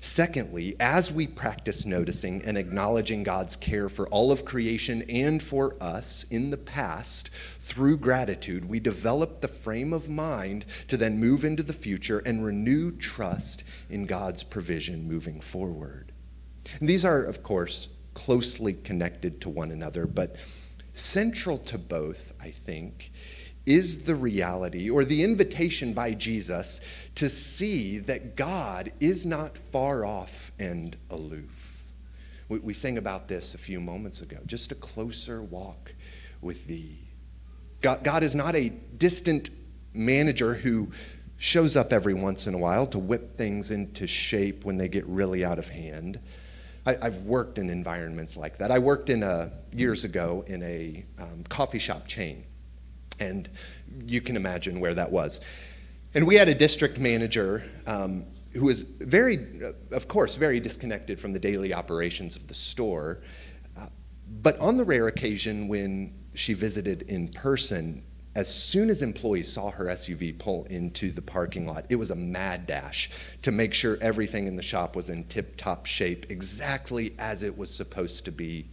Secondly, 0.00 0.76
as 0.78 1.10
we 1.10 1.26
practice 1.26 1.86
noticing 1.86 2.42
and 2.44 2.58
acknowledging 2.58 3.22
God's 3.22 3.56
care 3.56 3.88
for 3.88 4.08
all 4.08 4.30
of 4.30 4.44
creation 4.44 5.02
and 5.08 5.42
for 5.42 5.76
us 5.80 6.24
in 6.30 6.50
the 6.50 6.56
past 6.56 7.30
through 7.60 7.96
gratitude, 7.96 8.64
we 8.64 8.78
develop 8.78 9.40
the 9.40 9.48
frame 9.48 9.92
of 9.92 10.08
mind 10.08 10.66
to 10.88 10.96
then 10.96 11.18
move 11.18 11.44
into 11.44 11.62
the 11.62 11.72
future 11.72 12.20
and 12.20 12.44
renew 12.44 12.92
trust 12.92 13.64
in 13.90 14.06
God's 14.06 14.42
provision 14.42 15.08
moving 15.08 15.40
forward. 15.40 16.12
And 16.80 16.88
these 16.88 17.04
are, 17.04 17.24
of 17.24 17.42
course, 17.42 17.88
closely 18.14 18.74
connected 18.74 19.40
to 19.40 19.48
one 19.48 19.70
another, 19.70 20.06
but 20.06 20.36
central 20.92 21.58
to 21.58 21.78
both, 21.78 22.32
I 22.40 22.50
think, 22.50 23.12
is 23.66 23.98
the 23.98 24.14
reality 24.14 24.88
or 24.88 25.04
the 25.04 25.22
invitation 25.22 25.92
by 25.92 26.14
Jesus 26.14 26.80
to 27.16 27.28
see 27.28 27.98
that 27.98 28.36
God 28.36 28.92
is 29.00 29.26
not 29.26 29.58
far 29.58 30.04
off 30.04 30.52
and 30.60 30.96
aloof. 31.10 31.84
We, 32.48 32.60
we 32.60 32.74
sang 32.74 32.96
about 32.96 33.26
this 33.26 33.54
a 33.54 33.58
few 33.58 33.80
moments 33.80 34.22
ago 34.22 34.38
just 34.46 34.70
a 34.70 34.76
closer 34.76 35.42
walk 35.42 35.92
with 36.40 36.66
thee. 36.66 36.98
God, 37.80 38.04
God 38.04 38.22
is 38.22 38.34
not 38.36 38.54
a 38.54 38.68
distant 38.98 39.50
manager 39.92 40.54
who 40.54 40.88
shows 41.38 41.76
up 41.76 41.92
every 41.92 42.14
once 42.14 42.46
in 42.46 42.54
a 42.54 42.58
while 42.58 42.86
to 42.86 42.98
whip 42.98 43.36
things 43.36 43.70
into 43.70 44.06
shape 44.06 44.64
when 44.64 44.78
they 44.78 44.88
get 44.88 45.04
really 45.06 45.44
out 45.44 45.58
of 45.58 45.68
hand. 45.68 46.18
I, 46.86 46.96
have 47.02 47.22
worked 47.22 47.58
in 47.58 47.68
environments 47.68 48.36
like 48.36 48.58
that. 48.58 48.70
I 48.70 48.78
worked 48.78 49.10
in 49.10 49.24
a 49.24 49.50
years 49.72 50.04
ago 50.04 50.44
in 50.46 50.62
a 50.62 51.04
um, 51.18 51.42
coffee 51.48 51.80
shop 51.80 52.06
chain 52.06 52.44
and 53.18 53.48
you 54.04 54.20
can 54.20 54.36
imagine 54.36 54.80
where 54.80 54.94
that 54.94 55.10
was. 55.10 55.40
And 56.14 56.26
we 56.26 56.34
had 56.34 56.48
a 56.48 56.54
district 56.54 56.98
manager 56.98 57.64
um, 57.86 58.24
who 58.52 58.64
was 58.66 58.82
very, 58.82 59.62
of 59.92 60.08
course, 60.08 60.34
very 60.34 60.60
disconnected 60.60 61.20
from 61.20 61.32
the 61.32 61.38
daily 61.38 61.74
operations 61.74 62.36
of 62.36 62.46
the 62.48 62.54
store. 62.54 63.20
Uh, 63.76 63.86
but 64.42 64.58
on 64.58 64.76
the 64.76 64.84
rare 64.84 65.08
occasion 65.08 65.68
when 65.68 66.14
she 66.34 66.54
visited 66.54 67.02
in 67.02 67.28
person, 67.28 68.02
as 68.34 68.52
soon 68.52 68.90
as 68.90 69.00
employees 69.00 69.50
saw 69.50 69.70
her 69.70 69.86
SUV 69.86 70.38
pull 70.38 70.64
into 70.64 71.10
the 71.10 71.22
parking 71.22 71.66
lot, 71.66 71.86
it 71.88 71.96
was 71.96 72.10
a 72.10 72.14
mad 72.14 72.66
dash 72.66 73.10
to 73.42 73.50
make 73.50 73.72
sure 73.72 73.96
everything 74.02 74.46
in 74.46 74.56
the 74.56 74.62
shop 74.62 74.94
was 74.94 75.08
in 75.08 75.24
tip 75.24 75.56
top 75.56 75.86
shape, 75.86 76.26
exactly 76.28 77.14
as 77.18 77.42
it 77.42 77.56
was 77.56 77.74
supposed 77.74 78.26
to 78.26 78.30
be. 78.30 78.68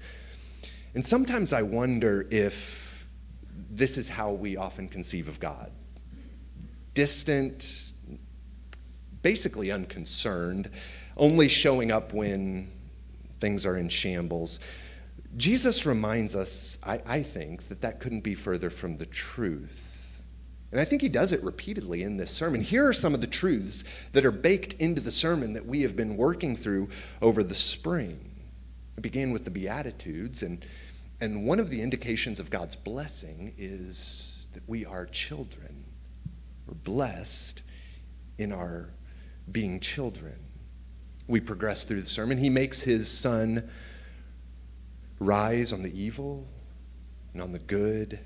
And 0.95 1.05
sometimes 1.05 1.53
I 1.53 1.61
wonder 1.61 2.27
if 2.29 2.82
this 3.77 3.97
is 3.97 4.07
how 4.07 4.31
we 4.31 4.55
often 4.57 4.87
conceive 4.87 5.27
of 5.27 5.39
God 5.39 5.71
distant, 6.93 7.93
basically 9.23 9.71
unconcerned, 9.71 10.69
only 11.17 11.47
showing 11.47 11.91
up 11.91 12.13
when 12.13 12.69
things 13.39 13.65
are 13.65 13.77
in 13.77 13.89
shambles. 13.89 14.59
Jesus 15.35 15.87
reminds 15.87 16.35
us, 16.35 16.77
I, 16.83 17.01
I, 17.05 17.23
think, 17.23 17.67
that 17.69 17.81
that 17.81 17.99
couldn't 17.99 18.21
be 18.21 18.35
further 18.35 18.69
from 18.69 18.95
the 18.95 19.07
truth. 19.07 20.21
And 20.71 20.79
I 20.79 20.85
think 20.85 21.01
he 21.01 21.09
does 21.09 21.31
it 21.31 21.43
repeatedly 21.43 22.03
in 22.03 22.15
this 22.15 22.29
sermon. 22.29 22.61
Here 22.61 22.87
are 22.87 22.93
some 22.93 23.15
of 23.15 23.21
the 23.21 23.27
truths 23.27 23.83
that 24.11 24.23
are 24.23 24.31
baked 24.31 24.73
into 24.73 25.01
the 25.01 25.11
sermon 25.11 25.53
that 25.53 25.65
we 25.65 25.81
have 25.81 25.95
been 25.95 26.15
working 26.15 26.55
through 26.55 26.89
over 27.23 27.43
the 27.43 27.55
spring. 27.55 28.19
It 28.97 29.01
began 29.01 29.31
with 29.31 29.45
the 29.45 29.51
Beatitudes, 29.51 30.43
and, 30.43 30.63
and 31.23 31.45
one 31.45 31.57
of 31.57 31.69
the 31.69 31.81
indications 31.81 32.37
of 32.37 32.49
God's 32.49 32.75
blessing 32.75 33.53
is 33.57 34.47
that 34.51 34.61
we 34.67 34.85
are 34.85 35.05
children. 35.05 35.85
We're 36.67 36.73
blessed 36.73 37.61
in 38.39 38.51
our 38.51 38.89
being 39.53 39.79
children. 39.79 40.35
We 41.27 41.39
progress 41.39 41.85
through 41.85 42.01
the 42.01 42.09
sermon. 42.09 42.37
He 42.37 42.49
makes 42.49 42.81
his 42.81 43.09
son 43.09 43.69
rise 45.19 45.71
on 45.71 45.81
the 45.81 45.97
evil 45.97 46.45
and 47.31 47.41
on 47.41 47.53
the 47.53 47.59
good, 47.59 48.19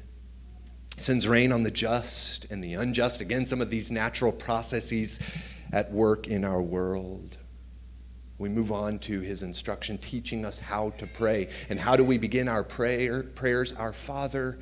sends 0.98 1.28
rain 1.28 1.52
on 1.52 1.62
the 1.62 1.70
just 1.70 2.46
and 2.46 2.64
the 2.64 2.74
unjust. 2.74 3.22
Again, 3.22 3.46
some 3.46 3.62
of 3.62 3.70
these 3.70 3.92
natural 3.92 4.32
processes 4.32 5.20
at 5.72 5.92
work 5.92 6.30
in 6.30 6.44
our 6.44 6.64
world. 6.64 7.38
We 8.40 8.50
move 8.50 8.72
on 8.72 9.00
to 9.00 9.20
his 9.22 9.42
instruction, 9.42 9.98
teaching 9.98 10.46
us 10.46 10.60
how 10.60 10.92
to 10.92 11.08
pray. 11.08 11.50
And 11.70 11.80
how 11.80 11.96
do 11.96 12.04
we 12.04 12.18
begin 12.18 12.48
our 12.48 12.64
prayer, 12.64 13.24
prayers? 13.24 13.74
Our 13.74 13.94
Father 13.94 14.60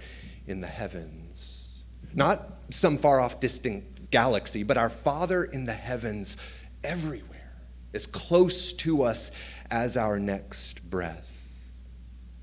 in 0.48 0.62
the 0.62 0.67
heavens. 0.67 1.84
Not 2.13 2.60
some 2.70 2.98
far 2.98 3.20
off 3.20 3.39
distant 3.39 4.10
galaxy, 4.12 4.63
but 4.63 4.77
our 4.77 4.89
Father 4.89 5.46
in 5.46 5.65
the 5.65 5.74
heavens 5.74 6.38
everywhere, 6.84 7.51
as 7.94 8.08
close 8.08 8.72
to 8.74 9.03
us 9.03 9.32
as 9.72 9.98
our 9.98 10.20
next 10.20 10.89
breath. 10.89 11.32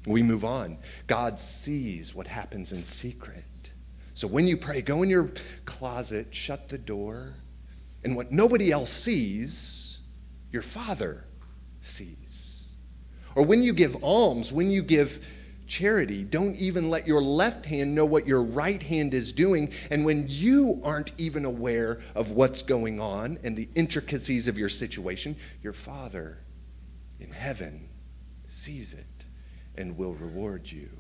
We 0.07 0.23
move 0.23 0.45
on. 0.45 0.79
God 1.07 1.39
sees 1.39 2.15
what 2.15 2.27
happens 2.27 2.73
in 2.73 2.85
secret. 2.85 3.45
So 4.15 4.27
when 4.27 4.47
you 4.47 4.57
pray, 4.57 4.83
go 4.83 5.03
in 5.03 5.09
your 5.09 5.31
closet, 5.65 6.27
shut 6.35 6.69
the 6.69 6.77
door, 6.77 7.35
and 8.05 8.15
what 8.15 8.33
nobody 8.33 8.71
else 8.73 8.91
sees, 8.91 9.92
your 10.53 10.63
Father 10.63 11.25
sees. 11.81 12.69
Or 13.35 13.45
when 13.45 13.63
you 13.63 13.73
give 13.73 13.97
alms, 14.05 14.53
when 14.53 14.71
you 14.71 14.83
give 14.83 15.25
charity, 15.67 16.23
don't 16.23 16.55
even 16.57 16.91
let 16.91 17.07
your 17.07 17.23
left 17.23 17.65
hand 17.65 17.95
know 17.95 18.05
what 18.05 18.27
your 18.27 18.43
right 18.43 18.83
hand 18.83 19.15
is 19.15 19.33
doing. 19.33 19.73
And 19.91 20.05
when 20.05 20.27
you 20.29 20.81
aren't 20.85 21.13
even 21.17 21.47
aware 21.47 22.01
of 22.15 22.33
what's 22.33 22.61
going 22.61 23.01
on 23.01 23.39
and 23.43 23.57
the 23.57 23.69
intricacies 23.75 24.49
of 24.49 24.59
your 24.59 24.69
situation, 24.69 25.35
your 25.63 25.73
Father 25.73 26.39
in 27.21 27.31
heaven 27.31 27.89
sees 28.49 28.93
it 28.93 29.25
and 29.77 29.97
will 29.97 30.15
reward 30.15 30.71
you. 30.71 30.91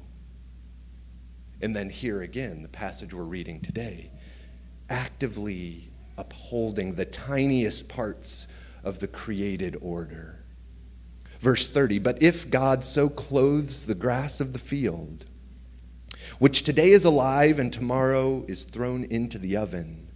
And 1.60 1.76
then 1.76 1.90
here 1.90 2.22
again, 2.22 2.62
the 2.62 2.68
passage 2.68 3.12
we're 3.12 3.24
reading 3.24 3.60
today, 3.60 4.10
actively 4.88 5.90
upholding 6.16 6.94
the 6.94 7.04
tiniest 7.04 7.88
parts 7.88 8.46
of 8.84 8.98
the 8.98 9.08
created 9.08 9.76
order. 9.80 10.44
Verse 11.40 11.66
30 11.66 11.98
But 11.98 12.22
if 12.22 12.48
God 12.50 12.84
so 12.84 13.08
clothes 13.08 13.86
the 13.86 13.94
grass 13.94 14.40
of 14.40 14.52
the 14.52 14.58
field, 14.58 15.26
which 16.38 16.62
today 16.62 16.92
is 16.92 17.04
alive 17.04 17.58
and 17.58 17.72
tomorrow 17.72 18.44
is 18.46 18.64
thrown 18.64 19.04
into 19.04 19.38
the 19.38 19.56
oven, 19.56 20.08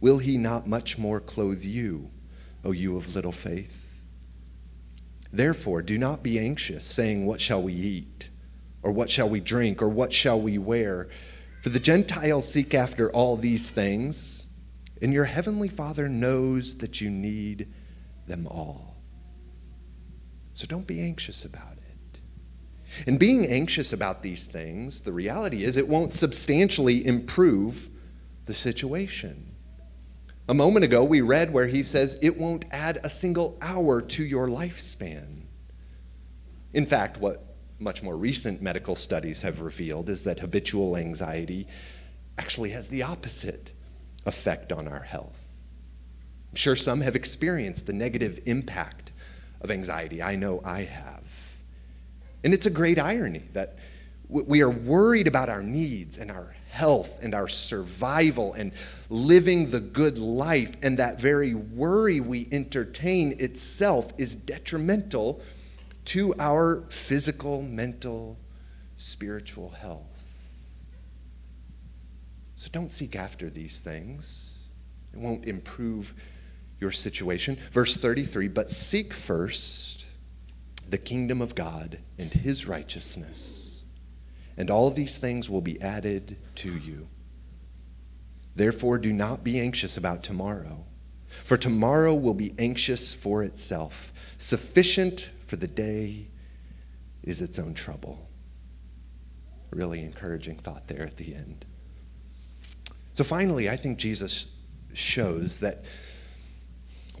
will 0.00 0.18
he 0.18 0.36
not 0.36 0.66
much 0.66 0.98
more 0.98 1.20
clothe 1.20 1.62
you, 1.62 2.10
O 2.64 2.72
you 2.72 2.96
of 2.96 3.14
little 3.14 3.32
faith? 3.32 3.78
Therefore, 5.32 5.80
do 5.80 5.96
not 5.96 6.22
be 6.22 6.38
anxious, 6.38 6.86
saying, 6.86 7.24
What 7.24 7.40
shall 7.40 7.62
we 7.62 7.72
eat? 7.72 8.28
Or 8.82 8.92
what 8.92 9.08
shall 9.08 9.28
we 9.28 9.40
drink? 9.40 9.80
Or 9.80 9.88
what 9.88 10.12
shall 10.12 10.40
we 10.40 10.58
wear? 10.58 11.08
For 11.62 11.70
the 11.70 11.78
Gentiles 11.78 12.46
seek 12.46 12.74
after 12.74 13.10
all 13.12 13.36
these 13.36 13.70
things, 13.70 14.48
and 15.00 15.12
your 15.12 15.24
heavenly 15.24 15.68
Father 15.68 16.08
knows 16.08 16.76
that 16.76 17.00
you 17.00 17.10
need 17.10 17.72
them 18.26 18.46
all. 18.46 18.96
So 20.54 20.66
don't 20.66 20.86
be 20.86 21.00
anxious 21.00 21.44
about 21.44 21.72
it. 21.72 22.20
And 23.06 23.18
being 23.18 23.46
anxious 23.46 23.92
about 23.92 24.22
these 24.22 24.46
things, 24.46 25.00
the 25.00 25.12
reality 25.12 25.64
is 25.64 25.76
it 25.76 25.88
won't 25.88 26.12
substantially 26.12 27.06
improve 27.06 27.88
the 28.44 28.54
situation. 28.54 29.48
A 30.48 30.54
moment 30.54 30.84
ago, 30.84 31.04
we 31.04 31.20
read 31.20 31.52
where 31.52 31.66
he 31.66 31.82
says 31.82 32.18
it 32.20 32.36
won't 32.36 32.64
add 32.70 32.98
a 33.04 33.10
single 33.10 33.56
hour 33.62 34.02
to 34.02 34.24
your 34.24 34.48
lifespan. 34.48 35.42
In 36.74 36.84
fact, 36.84 37.18
what 37.18 37.54
much 37.78 38.02
more 38.02 38.16
recent 38.16 38.60
medical 38.60 38.94
studies 38.94 39.40
have 39.42 39.60
revealed 39.60 40.08
is 40.08 40.22
that 40.24 40.38
habitual 40.38 40.96
anxiety 40.96 41.66
actually 42.38 42.70
has 42.70 42.88
the 42.88 43.02
opposite 43.02 43.72
effect 44.26 44.72
on 44.72 44.86
our 44.86 45.02
health. 45.02 45.41
I'm 46.52 46.56
sure 46.56 46.76
some 46.76 47.00
have 47.00 47.16
experienced 47.16 47.86
the 47.86 47.94
negative 47.94 48.42
impact 48.44 49.12
of 49.62 49.70
anxiety. 49.70 50.22
I 50.22 50.36
know 50.36 50.60
I 50.62 50.82
have. 50.82 51.24
And 52.44 52.52
it's 52.52 52.66
a 52.66 52.70
great 52.70 52.98
irony 52.98 53.44
that 53.54 53.78
we 54.28 54.60
are 54.62 54.70
worried 54.70 55.28
about 55.28 55.48
our 55.48 55.62
needs 55.62 56.18
and 56.18 56.30
our 56.30 56.54
health 56.68 57.22
and 57.22 57.34
our 57.34 57.48
survival 57.48 58.52
and 58.52 58.72
living 59.08 59.70
the 59.70 59.80
good 59.80 60.18
life. 60.18 60.76
And 60.82 60.98
that 60.98 61.18
very 61.18 61.54
worry 61.54 62.20
we 62.20 62.48
entertain 62.52 63.34
itself 63.38 64.12
is 64.18 64.34
detrimental 64.34 65.40
to 66.06 66.34
our 66.38 66.84
physical, 66.90 67.62
mental, 67.62 68.36
spiritual 68.98 69.70
health. 69.70 70.02
So 72.56 72.68
don't 72.72 72.92
seek 72.92 73.16
after 73.16 73.48
these 73.48 73.80
things, 73.80 74.68
it 75.14 75.18
won't 75.18 75.46
improve 75.46 76.14
your 76.82 76.92
situation. 76.92 77.56
Verse 77.70 77.96
33 77.96 78.48
But 78.48 78.70
seek 78.70 79.14
first 79.14 80.04
the 80.90 80.98
kingdom 80.98 81.40
of 81.40 81.54
God 81.54 81.98
and 82.18 82.30
his 82.30 82.68
righteousness 82.68 83.62
and 84.56 84.70
all 84.70 84.90
these 84.90 85.18
things 85.18 85.48
will 85.48 85.60
be 85.60 85.80
added 85.80 86.36
to 86.56 86.76
you. 86.78 87.08
Therefore, 88.54 88.98
do 88.98 89.12
not 89.12 89.42
be 89.42 89.58
anxious 89.58 89.96
about 89.96 90.22
tomorrow, 90.22 90.84
for 91.44 91.56
tomorrow 91.56 92.14
will 92.14 92.34
be 92.34 92.54
anxious 92.58 93.14
for 93.14 93.44
itself. 93.44 94.12
Sufficient 94.36 95.30
for 95.46 95.56
the 95.56 95.66
day 95.66 96.28
is 97.22 97.40
its 97.40 97.58
own 97.58 97.72
trouble. 97.72 98.28
Really 99.70 100.00
encouraging 100.00 100.58
thought 100.58 100.86
there 100.86 101.02
at 101.02 101.16
the 101.16 101.34
end. 101.34 101.64
So, 103.14 103.24
finally, 103.24 103.70
I 103.70 103.76
think 103.76 103.98
Jesus 103.98 104.46
shows 104.92 105.60
that 105.60 105.84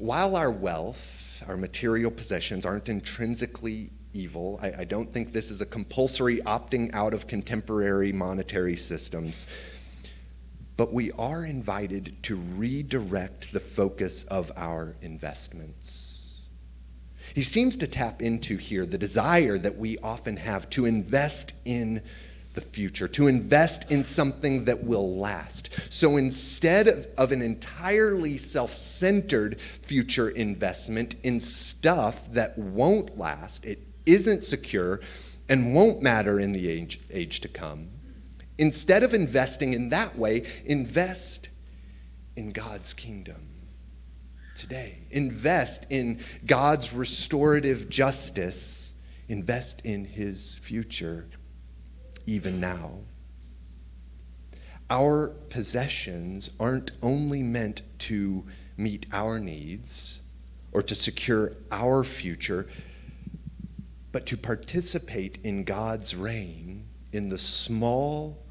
while 0.02 0.34
our 0.34 0.50
wealth, 0.50 1.44
our 1.46 1.56
material 1.56 2.10
possessions 2.10 2.66
aren't 2.66 2.88
intrinsically 2.88 3.88
evil. 4.12 4.58
I, 4.60 4.72
I 4.78 4.84
don't 4.84 5.12
think 5.12 5.32
this 5.32 5.48
is 5.48 5.60
a 5.60 5.66
compulsory 5.66 6.38
opting 6.38 6.92
out 6.92 7.14
of 7.14 7.28
contemporary 7.28 8.12
monetary 8.12 8.74
systems. 8.74 9.46
But 10.76 10.92
we 10.92 11.12
are 11.12 11.44
invited 11.44 12.20
to 12.24 12.34
redirect 12.34 13.52
the 13.52 13.60
focus 13.60 14.24
of 14.24 14.50
our 14.56 14.96
investments. 15.02 16.40
He 17.32 17.42
seems 17.42 17.76
to 17.76 17.86
tap 17.86 18.22
into 18.22 18.56
here 18.56 18.84
the 18.84 18.98
desire 18.98 19.56
that 19.58 19.78
we 19.78 19.98
often 19.98 20.36
have 20.36 20.68
to 20.70 20.84
invest 20.84 21.54
in 21.64 22.02
the 22.54 22.60
future, 22.60 23.08
to 23.08 23.26
invest 23.26 23.90
in 23.90 24.04
something 24.04 24.64
that 24.64 24.82
will 24.84 25.16
last. 25.16 25.70
So 25.90 26.16
instead 26.16 26.86
of, 26.88 27.06
of 27.18 27.32
an 27.32 27.42
entirely 27.42 28.38
self 28.38 28.72
centered 28.72 29.60
future 29.60 30.30
investment 30.30 31.16
in 31.22 31.40
stuff 31.40 32.30
that 32.32 32.56
won't 32.58 33.16
last, 33.18 33.64
it 33.64 33.80
isn't 34.06 34.44
secure 34.44 35.00
and 35.48 35.74
won't 35.74 36.02
matter 36.02 36.40
in 36.40 36.52
the 36.52 36.68
age, 36.68 37.00
age 37.10 37.40
to 37.40 37.48
come. 37.48 37.88
Instead 38.58 39.02
of 39.02 39.14
investing 39.14 39.74
in 39.74 39.88
that 39.88 40.16
way, 40.18 40.46
invest 40.64 41.48
in 42.36 42.50
God's 42.50 42.94
kingdom 42.94 43.48
today. 44.54 44.98
Invest 45.10 45.86
in 45.90 46.20
God's 46.46 46.92
restorative 46.92 47.88
justice. 47.88 48.94
Invest 49.28 49.80
in 49.84 50.04
his 50.04 50.58
future 50.62 51.26
even 52.26 52.60
now. 52.60 52.98
Our 54.90 55.28
possessions 55.48 56.50
aren't 56.60 56.92
only 57.02 57.42
meant 57.42 57.82
to 58.00 58.44
meet 58.76 59.06
our 59.12 59.38
needs 59.38 60.20
or 60.72 60.82
to 60.82 60.94
secure 60.94 61.52
our 61.70 62.04
future 62.04 62.66
but 64.12 64.26
to 64.26 64.36
participate 64.36 65.38
in 65.42 65.64
God's 65.64 66.14
reign 66.14 66.84
in 67.12 67.28
the 67.28 67.38
small 67.38 68.44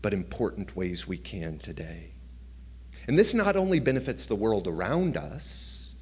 but 0.00 0.14
important 0.14 0.74
ways 0.76 1.08
we 1.08 1.18
can 1.18 1.58
today. 1.58 2.12
And 3.08 3.18
this 3.18 3.34
not 3.34 3.56
only 3.56 3.80
benefits 3.80 4.26
the 4.26 4.36
world 4.36 4.68
around 4.68 5.16
us, 5.16 5.96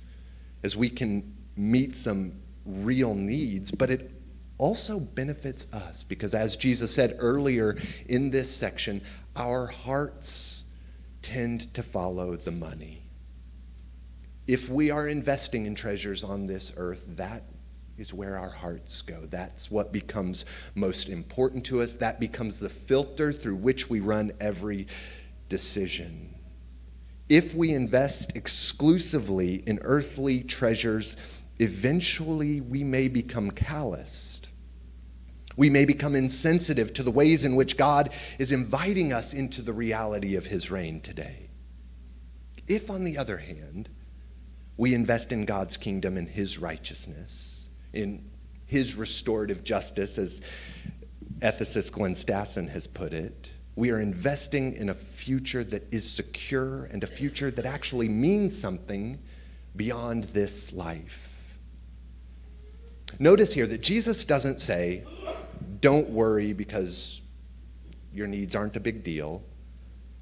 as 0.62 0.76
we 0.76 0.90
can 0.90 1.34
meet 1.56 1.96
some 1.96 2.32
real 2.66 3.14
needs, 3.14 3.70
but 3.70 3.90
it 3.90 4.10
also 4.58 4.98
benefits 4.98 5.66
us 5.72 6.04
because, 6.04 6.34
as 6.34 6.56
Jesus 6.56 6.94
said 6.94 7.16
earlier 7.18 7.76
in 8.08 8.30
this 8.30 8.50
section, 8.50 9.02
our 9.34 9.66
hearts 9.66 10.64
tend 11.22 11.72
to 11.74 11.82
follow 11.82 12.36
the 12.36 12.52
money. 12.52 13.02
If 14.46 14.68
we 14.68 14.90
are 14.90 15.08
investing 15.08 15.66
in 15.66 15.74
treasures 15.74 16.22
on 16.22 16.46
this 16.46 16.72
earth, 16.76 17.06
that 17.16 17.42
is 17.98 18.14
where 18.14 18.38
our 18.38 18.50
hearts 18.50 19.02
go. 19.02 19.26
That's 19.26 19.70
what 19.70 19.92
becomes 19.92 20.44
most 20.74 21.08
important 21.08 21.64
to 21.66 21.82
us. 21.82 21.96
That 21.96 22.20
becomes 22.20 22.60
the 22.60 22.68
filter 22.68 23.32
through 23.32 23.56
which 23.56 23.90
we 23.90 24.00
run 24.00 24.32
every 24.40 24.86
decision. 25.48 26.34
If 27.28 27.54
we 27.54 27.72
invest 27.72 28.36
exclusively 28.36 29.64
in 29.66 29.80
earthly 29.82 30.42
treasures, 30.42 31.16
eventually 31.58 32.60
we 32.60 32.84
may 32.84 33.08
become 33.08 33.50
calloused. 33.50 34.45
We 35.56 35.70
may 35.70 35.84
become 35.84 36.14
insensitive 36.14 36.92
to 36.94 37.02
the 37.02 37.10
ways 37.10 37.44
in 37.44 37.56
which 37.56 37.76
God 37.76 38.10
is 38.38 38.52
inviting 38.52 39.12
us 39.12 39.32
into 39.32 39.62
the 39.62 39.72
reality 39.72 40.36
of 40.36 40.46
His 40.46 40.70
reign 40.70 41.00
today. 41.00 41.48
If, 42.68 42.90
on 42.90 43.04
the 43.04 43.16
other 43.16 43.38
hand, 43.38 43.88
we 44.76 44.94
invest 44.94 45.32
in 45.32 45.44
God's 45.46 45.76
kingdom 45.76 46.16
and 46.16 46.28
His 46.28 46.58
righteousness, 46.58 47.70
in 47.92 48.28
His 48.66 48.96
restorative 48.96 49.64
justice, 49.64 50.18
as 50.18 50.42
ethicist 51.40 51.92
Glenn 51.92 52.14
Stassen 52.14 52.68
has 52.68 52.86
put 52.86 53.12
it, 53.12 53.50
we 53.76 53.90
are 53.90 54.00
investing 54.00 54.74
in 54.74 54.88
a 54.88 54.94
future 54.94 55.62
that 55.64 55.86
is 55.92 56.10
secure 56.10 56.86
and 56.86 57.04
a 57.04 57.06
future 57.06 57.50
that 57.50 57.66
actually 57.66 58.08
means 58.08 58.58
something 58.58 59.18
beyond 59.76 60.24
this 60.24 60.72
life. 60.72 61.32
Notice 63.18 63.52
here 63.52 63.66
that 63.66 63.82
Jesus 63.82 64.24
doesn't 64.24 64.60
say, 64.60 65.04
don't 65.80 66.08
worry 66.10 66.52
because 66.52 67.20
your 68.12 68.26
needs 68.26 68.54
aren't 68.54 68.76
a 68.76 68.80
big 68.80 69.04
deal, 69.04 69.42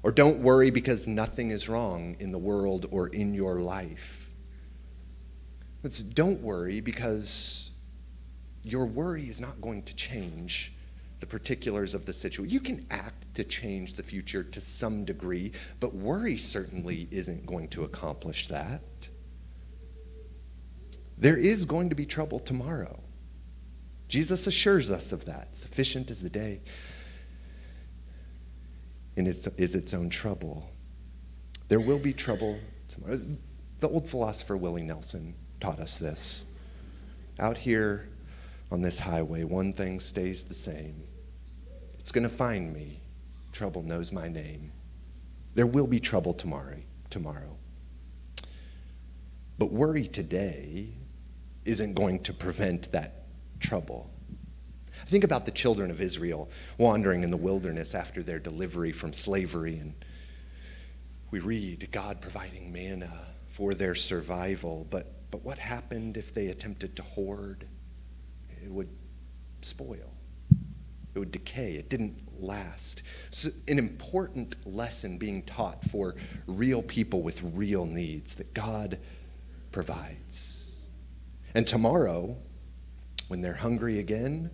or 0.03 0.11
don't 0.11 0.39
worry 0.39 0.69
because 0.69 1.07
nothing 1.07 1.51
is 1.51 1.69
wrong 1.69 2.15
in 2.19 2.31
the 2.31 2.37
world 2.37 2.87
or 2.91 3.07
in 3.07 3.33
your 3.33 3.59
life. 3.59 4.29
It's 5.83 6.01
don't 6.01 6.41
worry 6.41 6.81
because 6.81 7.71
your 8.63 8.85
worry 8.85 9.29
is 9.29 9.39
not 9.39 9.61
going 9.61 9.83
to 9.83 9.95
change 9.95 10.73
the 11.19 11.25
particulars 11.25 11.93
of 11.93 12.05
the 12.05 12.13
situation. 12.13 12.51
You 12.51 12.59
can 12.59 12.85
act 12.89 13.33
to 13.35 13.43
change 13.43 13.93
the 13.93 14.03
future 14.03 14.43
to 14.43 14.59
some 14.59 15.05
degree, 15.05 15.51
but 15.79 15.93
worry 15.93 16.37
certainly 16.37 17.07
isn't 17.11 17.45
going 17.45 17.67
to 17.69 17.83
accomplish 17.83 18.47
that. 18.47 18.81
There 21.17 21.37
is 21.37 21.63
going 21.65 21.89
to 21.89 21.95
be 21.95 22.05
trouble 22.05 22.39
tomorrow. 22.39 22.99
Jesus 24.07 24.47
assures 24.47 24.91
us 24.91 25.11
of 25.11 25.25
that. 25.25 25.55
Sufficient 25.57 26.11
is 26.11 26.21
the 26.21 26.29
day 26.29 26.61
and 29.17 29.27
its, 29.27 29.47
is 29.57 29.75
its 29.75 29.93
own 29.93 30.09
trouble. 30.09 30.69
There 31.67 31.79
will 31.79 31.99
be 31.99 32.13
trouble 32.13 32.59
tomorrow. 32.87 33.19
The 33.79 33.89
old 33.89 34.07
philosopher 34.07 34.57
Willie 34.57 34.83
Nelson 34.83 35.33
taught 35.59 35.79
us 35.79 35.97
this. 35.97 36.45
Out 37.39 37.57
here 37.57 38.09
on 38.71 38.81
this 38.81 38.99
highway, 38.99 39.43
one 39.43 39.73
thing 39.73 39.99
stays 39.99 40.43
the 40.43 40.53
same. 40.53 41.03
It's 41.99 42.11
going 42.11 42.27
to 42.27 42.33
find 42.33 42.73
me. 42.73 42.99
Trouble 43.51 43.83
knows 43.83 44.11
my 44.11 44.27
name. 44.27 44.71
There 45.55 45.65
will 45.65 45.87
be 45.87 45.99
trouble 45.99 46.33
tomorrow. 46.33 46.77
Tomorrow. 47.09 47.55
But 49.57 49.71
worry 49.71 50.07
today 50.07 50.89
isn't 51.63 51.93
going 51.93 52.21
to 52.23 52.33
prevent 52.33 52.91
that 52.91 53.24
trouble. 53.65 54.09
I 55.01 55.07
think 55.07 55.23
about 55.23 55.45
the 55.45 55.51
children 55.51 55.89
of 55.89 55.99
Israel 55.99 56.49
wandering 56.77 57.23
in 57.23 57.31
the 57.31 57.37
wilderness 57.37 57.95
after 57.95 58.21
their 58.21 58.39
delivery 58.39 58.91
from 58.91 59.11
slavery. 59.11 59.77
And 59.79 59.93
we 61.31 61.39
read 61.39 61.89
God 61.91 62.21
providing 62.21 62.71
manna 62.71 63.11
for 63.47 63.73
their 63.73 63.95
survival. 63.95 64.85
But, 64.89 65.11
but 65.31 65.43
what 65.43 65.57
happened 65.57 66.15
if 66.15 66.33
they 66.33 66.47
attempted 66.47 66.95
to 66.95 67.01
hoard? 67.01 67.67
It 68.63 68.71
would 68.71 68.89
spoil, 69.61 70.13
it 71.13 71.19
would 71.19 71.31
decay. 71.31 71.75
It 71.75 71.89
didn't 71.89 72.15
last. 72.39 73.01
An 73.67 73.79
important 73.79 74.55
lesson 74.67 75.17
being 75.17 75.41
taught 75.43 75.83
for 75.85 76.15
real 76.45 76.83
people 76.83 77.23
with 77.23 77.41
real 77.53 77.85
needs 77.85 78.35
that 78.35 78.53
God 78.53 78.99
provides. 79.71 80.77
And 81.55 81.65
tomorrow, 81.65 82.37
when 83.27 83.41
they're 83.41 83.53
hungry 83.53 83.99
again, 83.99 84.49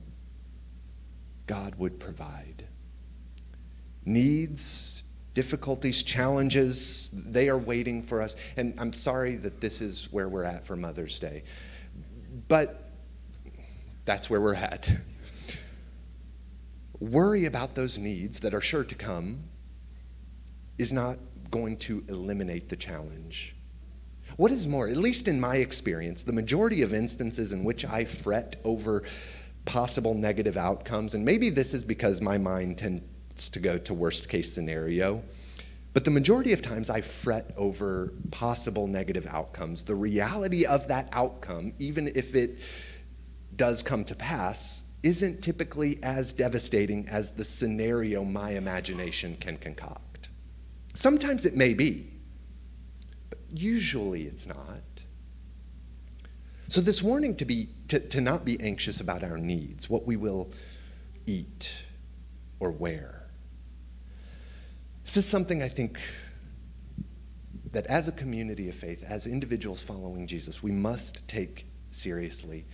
God 1.48 1.76
would 1.76 2.00
provide. 2.00 2.66
Needs, 4.06 5.04
difficulties, 5.34 6.04
challenges, 6.04 7.12
they 7.14 7.50
are 7.50 7.58
waiting 7.58 8.04
for 8.04 8.22
us. 8.22 8.36
And 8.58 8.74
I'm 8.78 8.94
sorry 8.94 9.36
that 9.38 9.62
this 9.62 9.82
is 9.82 10.08
where 10.12 10.30
we're 10.30 10.44
at 10.44 10.66
for 10.66 10.76
Mother's 10.76 11.20
Day, 11.20 11.44
but 12.48 12.92
that's 14.06 14.30
where 14.30 14.42
we're 14.42 14.56
at. 14.56 14.92
Worry 17.00 17.46
about 17.46 17.76
those 17.76 17.98
needs 17.98 18.40
that 18.42 18.54
are 18.54 18.62
sure 18.62 18.84
to 18.84 18.96
come 18.96 19.44
is 20.78 20.94
not 20.94 21.18
going 21.50 21.78
to 21.78 22.04
eliminate 22.08 22.70
the 22.70 22.76
challenge. 22.76 23.56
What 24.38 24.52
is 24.52 24.68
more, 24.68 24.88
at 24.88 24.98
least 24.98 25.28
in 25.28 25.40
my 25.40 25.58
experience, 25.58 26.24
the 26.24 26.32
majority 26.32 26.82
of 26.82 26.94
instances 26.94 27.54
in 27.54 27.64
which 27.64 27.86
I 27.86 28.06
fret 28.06 28.58
over 28.64 29.04
possible 29.66 30.14
negative 30.14 30.58
outcomes, 30.58 31.14
and 31.14 31.24
maybe 31.24 31.50
this 31.50 31.74
is 31.74 31.84
because 31.84 32.22
my 32.22 32.38
mind 32.38 32.78
tends 32.78 33.50
to 33.50 33.60
go 33.60 33.78
to 33.78 33.94
worst 33.94 34.30
case 34.30 34.52
scenario, 34.52 35.22
but 35.94 36.06
the 36.06 36.12
majority 36.12 36.54
of 36.54 36.62
times 36.62 36.90
I 36.90 37.02
fret 37.02 37.52
over 37.58 38.14
possible 38.32 38.88
negative 38.88 39.28
outcomes. 39.28 39.84
The 39.84 39.96
reality 39.96 40.66
of 40.66 40.88
that 40.88 41.10
outcome, 41.12 41.74
even 41.80 42.12
if 42.16 42.34
it 42.34 42.60
does 43.58 43.84
come 43.84 44.06
to 44.06 44.16
pass, 44.16 44.86
isn't 45.04 45.42
typically 45.42 46.00
as 46.04 46.32
devastating 46.32 47.08
as 47.10 47.32
the 47.32 47.44
scenario 47.44 48.24
my 48.24 48.52
imagination 48.52 49.36
can 49.42 49.58
concoct. 49.58 50.30
Sometimes 50.94 51.46
it 51.46 51.56
may 51.56 51.74
be, 51.74 52.08
Usually 53.54 54.24
it's 54.24 54.48
not. 54.48 54.82
So 56.68 56.80
this 56.80 57.04
warning 57.04 57.36
to 57.36 57.46
be 57.46 57.70
to, 57.90 58.00
to 58.00 58.22
not 58.22 58.46
be 58.46 58.60
anxious 58.62 59.02
about 59.02 59.24
our 59.24 59.38
needs, 59.38 59.90
what 59.90 60.08
we 60.08 60.16
will 60.16 60.52
eat 61.26 61.70
or 62.60 62.72
wear. 62.72 63.28
This 65.04 65.18
is 65.18 65.26
something 65.26 65.62
I 65.62 65.68
think 65.68 66.00
that 67.72 67.86
as 67.88 68.08
a 68.08 68.12
community 68.12 68.70
of 68.70 68.76
faith, 68.76 69.04
as 69.04 69.28
individuals 69.28 69.82
following 69.82 70.28
Jesus, 70.28 70.64
we 70.64 70.72
must 70.72 71.28
take 71.28 71.66
seriously. 71.90 72.66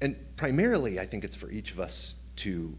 And 0.00 0.16
primarily, 0.36 1.00
I 1.00 1.06
think 1.06 1.24
it's 1.24 1.36
for 1.36 1.50
each 1.50 1.72
of 1.72 1.80
us 1.80 2.16
to 2.36 2.76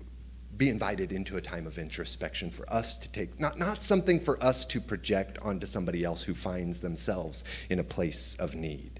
be 0.58 0.70
invited 0.70 1.12
into 1.12 1.38
a 1.38 1.42
time 1.42 1.68
of 1.68 1.78
introspection 1.78 2.50
for 2.50 2.72
us 2.72 2.98
to 2.98 3.08
take, 3.10 3.40
not, 3.40 3.60
not 3.60 3.84
something 3.84 4.20
for 4.20 4.42
us 4.44 4.66
to 4.66 4.82
project 4.82 5.38
onto 5.42 5.68
somebody 5.68 6.04
else 6.04 6.24
who 6.24 6.34
finds 6.34 6.82
themselves 6.82 7.44
in 7.70 7.80
a 7.80 7.84
place 7.84 8.36
of 8.36 8.56
need. 8.56 9.00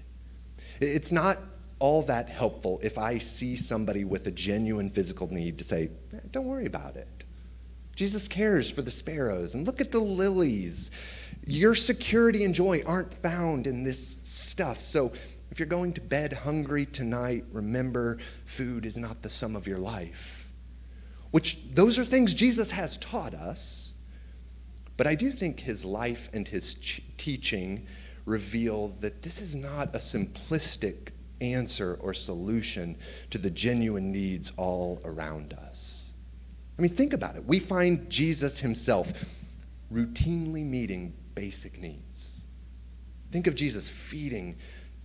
It's 0.80 1.10
not 1.10 1.38
all 1.80 2.02
that 2.02 2.28
helpful 2.28 2.80
if 2.82 2.98
I 2.98 3.18
see 3.18 3.56
somebody 3.56 4.04
with 4.04 4.26
a 4.26 4.30
genuine 4.30 4.90
physical 4.90 5.32
need 5.32 5.58
to 5.58 5.64
say, 5.64 5.90
eh, 6.12 6.18
don't 6.30 6.46
worry 6.46 6.66
about 6.66 6.96
it. 6.96 7.24
Jesus 7.94 8.28
cares 8.28 8.70
for 8.70 8.82
the 8.82 8.90
sparrows, 8.90 9.54
and 9.54 9.66
look 9.66 9.80
at 9.80 9.90
the 9.90 9.98
lilies. 9.98 10.92
Your 11.44 11.74
security 11.74 12.44
and 12.44 12.54
joy 12.54 12.82
aren't 12.86 13.12
found 13.12 13.66
in 13.66 13.82
this 13.82 14.18
stuff. 14.22 14.80
So 14.80 15.12
if 15.50 15.58
you're 15.58 15.66
going 15.66 15.92
to 15.94 16.00
bed 16.00 16.32
hungry 16.32 16.86
tonight, 16.86 17.44
remember 17.50 18.18
food 18.44 18.86
is 18.86 18.98
not 18.98 19.20
the 19.22 19.30
sum 19.30 19.56
of 19.56 19.66
your 19.66 19.78
life 19.78 20.47
which 21.30 21.58
those 21.70 21.98
are 21.98 22.04
things 22.04 22.34
Jesus 22.34 22.70
has 22.70 22.96
taught 22.98 23.34
us. 23.34 23.94
But 24.96 25.06
I 25.06 25.14
do 25.14 25.30
think 25.30 25.60
his 25.60 25.84
life 25.84 26.28
and 26.32 26.46
his 26.46 26.74
ch- 26.74 27.02
teaching 27.16 27.86
reveal 28.24 28.88
that 29.00 29.22
this 29.22 29.40
is 29.40 29.54
not 29.54 29.94
a 29.94 29.98
simplistic 29.98 31.10
answer 31.40 31.98
or 32.00 32.12
solution 32.12 32.96
to 33.30 33.38
the 33.38 33.50
genuine 33.50 34.10
needs 34.10 34.52
all 34.56 35.00
around 35.04 35.52
us. 35.54 36.10
I 36.78 36.82
mean, 36.82 36.94
think 36.94 37.12
about 37.12 37.36
it. 37.36 37.44
We 37.44 37.58
find 37.58 38.08
Jesus 38.10 38.58
himself 38.58 39.12
routinely 39.92 40.64
meeting 40.64 41.14
basic 41.34 41.80
needs. 41.80 42.40
Think 43.30 43.46
of 43.46 43.54
Jesus 43.54 43.88
feeding 43.88 44.56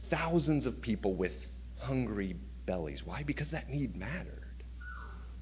thousands 0.10 0.66
of 0.66 0.82
people 0.82 1.14
with 1.14 1.48
hungry 1.80 2.36
bellies. 2.66 3.06
Why? 3.06 3.24
Because 3.24 3.50
that 3.52 3.70
need 3.70 3.96
mattered. 3.96 4.43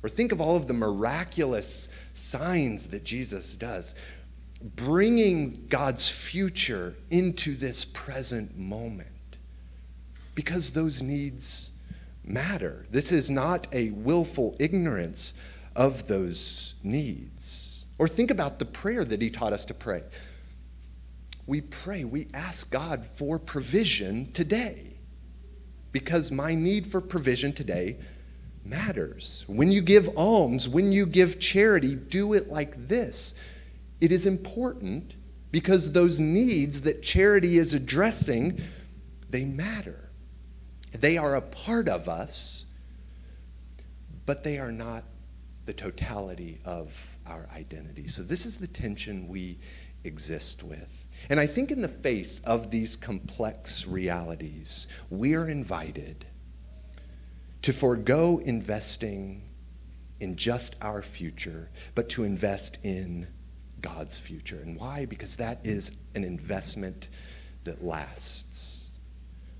Or 0.03 0.09
think 0.09 0.31
of 0.31 0.41
all 0.41 0.55
of 0.55 0.67
the 0.67 0.73
miraculous 0.73 1.87
signs 2.13 2.87
that 2.87 3.03
Jesus 3.03 3.55
does. 3.55 3.95
bringing 4.75 5.65
God's 5.69 6.07
future 6.07 6.95
into 7.09 7.55
this 7.55 7.85
present 7.85 8.57
moment 8.57 9.07
because 10.35 10.71
those 10.71 11.01
needs 11.01 11.71
matter. 12.23 12.85
This 12.91 13.11
is 13.11 13.29
not 13.29 13.67
a 13.73 13.89
willful 13.91 14.55
ignorance 14.59 15.33
of 15.75 16.07
those 16.07 16.75
needs. 16.83 17.85
Or 17.97 18.07
think 18.07 18.31
about 18.31 18.59
the 18.59 18.65
prayer 18.65 19.03
that 19.05 19.21
he 19.21 19.29
taught 19.29 19.53
us 19.53 19.65
to 19.65 19.73
pray. 19.73 20.03
We 21.47 21.61
pray, 21.61 22.03
we 22.03 22.27
ask 22.33 22.69
God 22.69 23.05
for 23.05 23.39
provision 23.39 24.31
today 24.31 24.93
because 25.91 26.31
my 26.31 26.53
need 26.55 26.87
for 26.87 27.01
provision 27.01 27.51
today 27.51 27.97
matters. 28.65 29.43
When 29.47 29.71
you 29.71 29.81
give 29.81 30.09
alms, 30.17 30.67
when 30.67 30.91
you 30.91 31.05
give 31.05 31.39
charity, 31.39 31.95
do 31.95 32.33
it 32.33 32.49
like 32.49 32.87
this. 32.87 33.35
It 33.99 34.11
is 34.11 34.25
important 34.25 35.15
because 35.51 35.91
those 35.91 36.19
needs 36.19 36.81
that 36.81 37.03
charity 37.03 37.57
is 37.57 37.73
addressing, 37.73 38.61
they 39.29 39.43
matter. 39.43 40.09
They 40.93 41.17
are 41.17 41.35
a 41.35 41.41
part 41.41 41.87
of 41.87 42.09
us, 42.09 42.65
but 44.25 44.43
they 44.43 44.57
are 44.57 44.71
not 44.71 45.03
the 45.65 45.73
totality 45.73 46.59
of 46.65 46.93
our 47.27 47.47
identity. 47.55 48.07
So, 48.07 48.23
this 48.23 48.45
is 48.45 48.57
the 48.57 48.67
tension 48.67 49.27
we 49.27 49.57
exist 50.03 50.63
with. 50.63 51.05
And 51.29 51.39
I 51.39 51.47
think, 51.47 51.71
in 51.71 51.81
the 51.81 51.87
face 51.87 52.39
of 52.45 52.71
these 52.71 52.95
complex 52.95 53.85
realities, 53.85 54.87
we 55.09 55.35
are 55.35 55.47
invited 55.47 56.25
to 57.61 57.73
forego 57.73 58.39
investing 58.39 59.43
in 60.19 60.35
just 60.35 60.75
our 60.81 61.01
future, 61.01 61.69
but 61.95 62.09
to 62.09 62.23
invest 62.23 62.77
in 62.83 63.27
God's 63.81 64.17
future. 64.17 64.61
And 64.61 64.79
why? 64.79 65.05
Because 65.05 65.35
that 65.37 65.59
is 65.63 65.91
an 66.15 66.23
investment 66.23 67.07
that 67.63 67.83
lasts. 67.83 68.89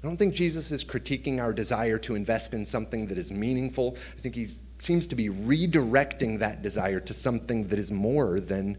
I 0.04 0.08
don't 0.08 0.18
think 0.18 0.34
Jesus 0.34 0.72
is 0.72 0.84
critiquing 0.84 1.40
our 1.40 1.54
desire 1.54 2.00
to 2.00 2.16
invest 2.16 2.54
in 2.54 2.66
something 2.66 3.06
that 3.08 3.18
is 3.18 3.32
meaningful. 3.32 3.98
I 4.18 4.22
think 4.22 4.34
he 4.34 4.48
seems 4.80 5.06
to 5.08 5.16
be 5.16 5.30
redirecting 5.30 6.40
that 6.40 6.64
desire 6.64 7.00
to 7.00 7.14
something 7.14 7.68
that 7.68 7.78
is 7.78 7.92
more 7.92 8.40
than 8.40 8.78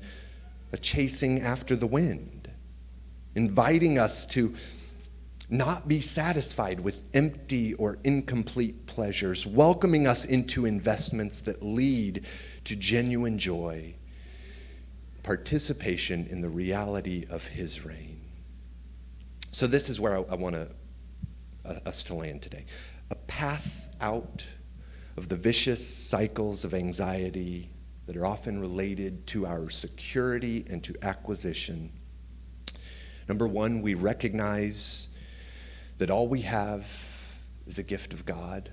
a 0.73 0.77
chasing 0.77 1.43
after 1.43 1.77
the 1.77 1.87
wind, 1.87 2.51
inviting 3.37 3.99
us 3.99 4.27
to 4.27 4.53
not 5.49 5.89
be 5.89 6.01
satisfied 6.01 6.81
with 6.81 7.09
empty 7.15 7.75
or 7.75 7.99
incomplete 8.05 8.87
pleasures, 8.87 9.47
welcoming 9.47 10.07
us 10.07 10.25
into 10.25 10.67
investments 10.67 11.41
that 11.43 11.63
lead 11.63 12.25
to 12.65 12.77
genuine 12.77 13.39
joy, 13.39 13.95
participation 15.23 16.27
in 16.31 16.41
the 16.41 16.49
reality 16.49 17.27
of 17.29 17.47
His 17.47 17.85
reign. 17.85 18.21
So, 19.51 19.67
this 19.67 19.91
is 19.91 20.01
where 20.01 20.17
I, 20.17 20.23
I 20.23 20.35
want 20.35 20.57
uh, 20.57 20.67
us 21.87 22.03
to 22.05 22.15
land 22.15 22.43
today. 22.43 22.65
A 23.11 23.15
path 23.15 23.89
out 24.01 24.45
of 25.17 25.29
the 25.29 25.37
vicious 25.37 25.87
cycles 25.87 26.65
of 26.65 26.73
anxiety 26.73 27.69
that 28.07 28.17
are 28.17 28.27
often 28.27 28.61
related 28.61 29.27
to 29.29 29.47
our 29.47 29.71
security 29.71 30.65
and 30.69 30.83
to 30.83 30.95
acquisition. 31.03 31.93
Number 33.29 33.47
one, 33.47 33.83
we 33.83 33.95
recognize 33.95 35.09
that 35.99 36.11
all 36.11 36.29
we 36.29 36.43
have 36.43 36.87
is 37.67 37.79
a 37.79 37.83
gift 37.83 38.13
of 38.13 38.27
God. 38.27 38.71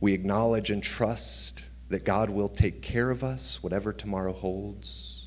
We 0.00 0.12
acknowledge 0.12 0.70
and 0.70 0.82
trust 0.82 1.64
that 1.88 2.04
God 2.04 2.30
will 2.30 2.48
take 2.48 2.82
care 2.82 3.10
of 3.10 3.24
us, 3.24 3.62
whatever 3.62 3.92
tomorrow 3.92 4.32
holds. 4.32 5.26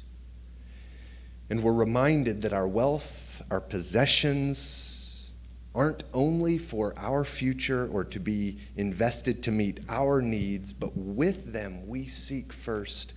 And 1.50 1.62
we're 1.62 1.74
reminded 1.74 2.42
that 2.44 2.54
our 2.54 2.68
wealth 2.68 3.32
our 3.50 3.62
possessions 3.62 5.32
aren't 5.74 6.04
only 6.14 6.58
for 6.58 6.94
our 6.98 7.24
future 7.24 7.88
or 7.92 8.04
to 8.04 8.20
be 8.20 8.60
invested 8.76 9.42
to 9.44 9.52
meet 9.52 9.80
our 9.88 10.22
needs, 10.22 10.74
but 10.74 10.96
with 10.96 11.52
them 11.52 11.88
we 11.88 12.06
seek 12.06 12.52
first 12.52 13.14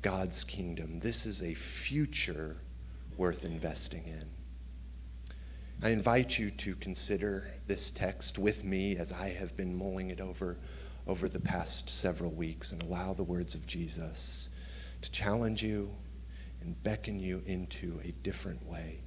God's 0.00 0.42
kingdom. 0.42 0.98
This 1.00 1.26
is 1.26 1.42
a 1.42 1.54
future 1.54 2.56
worth 3.18 3.44
investing 3.44 4.04
in. 4.06 4.24
I 5.84 5.88
invite 5.88 6.38
you 6.38 6.52
to 6.52 6.76
consider 6.76 7.50
this 7.66 7.90
text 7.90 8.38
with 8.38 8.62
me 8.62 8.96
as 8.96 9.10
I 9.10 9.30
have 9.30 9.56
been 9.56 9.76
mulling 9.76 10.10
it 10.10 10.20
over 10.20 10.56
over 11.08 11.28
the 11.28 11.40
past 11.40 11.90
several 11.90 12.30
weeks 12.30 12.70
and 12.70 12.80
allow 12.84 13.12
the 13.12 13.24
words 13.24 13.56
of 13.56 13.66
Jesus 13.66 14.48
to 15.00 15.10
challenge 15.10 15.60
you 15.60 15.90
and 16.60 16.80
beckon 16.84 17.18
you 17.18 17.42
into 17.46 18.00
a 18.04 18.12
different 18.22 18.64
way. 18.64 19.00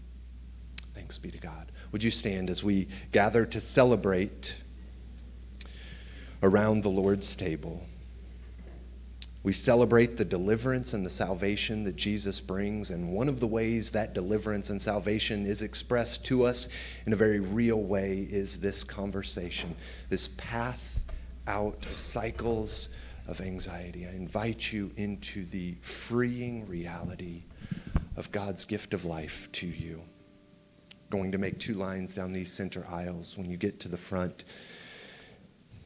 Thanks 0.93 1.17
be 1.17 1.31
to 1.31 1.37
God. 1.37 1.71
Would 1.93 2.03
you 2.03 2.11
stand 2.11 2.49
as 2.49 2.61
we 2.61 2.89
gather 3.13 3.45
to 3.45 3.61
celebrate 3.61 4.53
around 6.43 6.83
the 6.83 6.89
Lord's 6.89 7.37
table? 7.37 7.85
We 9.45 9.53
celebrate 9.53 10.17
the 10.17 10.25
deliverance 10.25 10.93
and 10.93 11.05
the 11.05 11.09
salvation 11.11 11.83
that 11.83 11.95
Jesus 11.95 12.39
brings, 12.39 12.89
and 12.89 13.13
one 13.13 13.29
of 13.29 13.39
the 13.39 13.45
ways 13.45 13.91
that 13.91 14.15
deliverance 14.15 14.71
and 14.71 14.81
salvation 14.81 15.45
is 15.45 15.61
expressed 15.61 16.25
to 16.25 16.47
us 16.47 16.67
in 17.05 17.13
a 17.13 17.15
very 17.15 17.39
real 17.39 17.83
way 17.83 18.27
is 18.31 18.59
this 18.59 18.83
conversation, 18.83 19.75
this 20.09 20.29
path 20.29 20.99
out 21.45 21.85
of 21.85 21.99
cycles 21.99 22.89
of 23.27 23.39
anxiety. 23.39 24.07
I 24.07 24.13
invite 24.13 24.73
you 24.73 24.89
into 24.97 25.45
the 25.45 25.75
freeing 25.81 26.67
reality 26.67 27.43
of 28.15 28.31
God's 28.31 28.65
gift 28.65 28.95
of 28.95 29.05
life 29.05 29.47
to 29.51 29.67
you 29.67 30.01
going 31.11 31.31
to 31.31 31.37
make 31.37 31.59
two 31.59 31.75
lines 31.75 32.15
down 32.15 32.33
these 32.33 32.51
center 32.51 32.83
aisles. 32.89 33.37
When 33.37 33.49
you 33.49 33.57
get 33.57 33.79
to 33.81 33.87
the 33.87 33.97
front, 33.97 34.43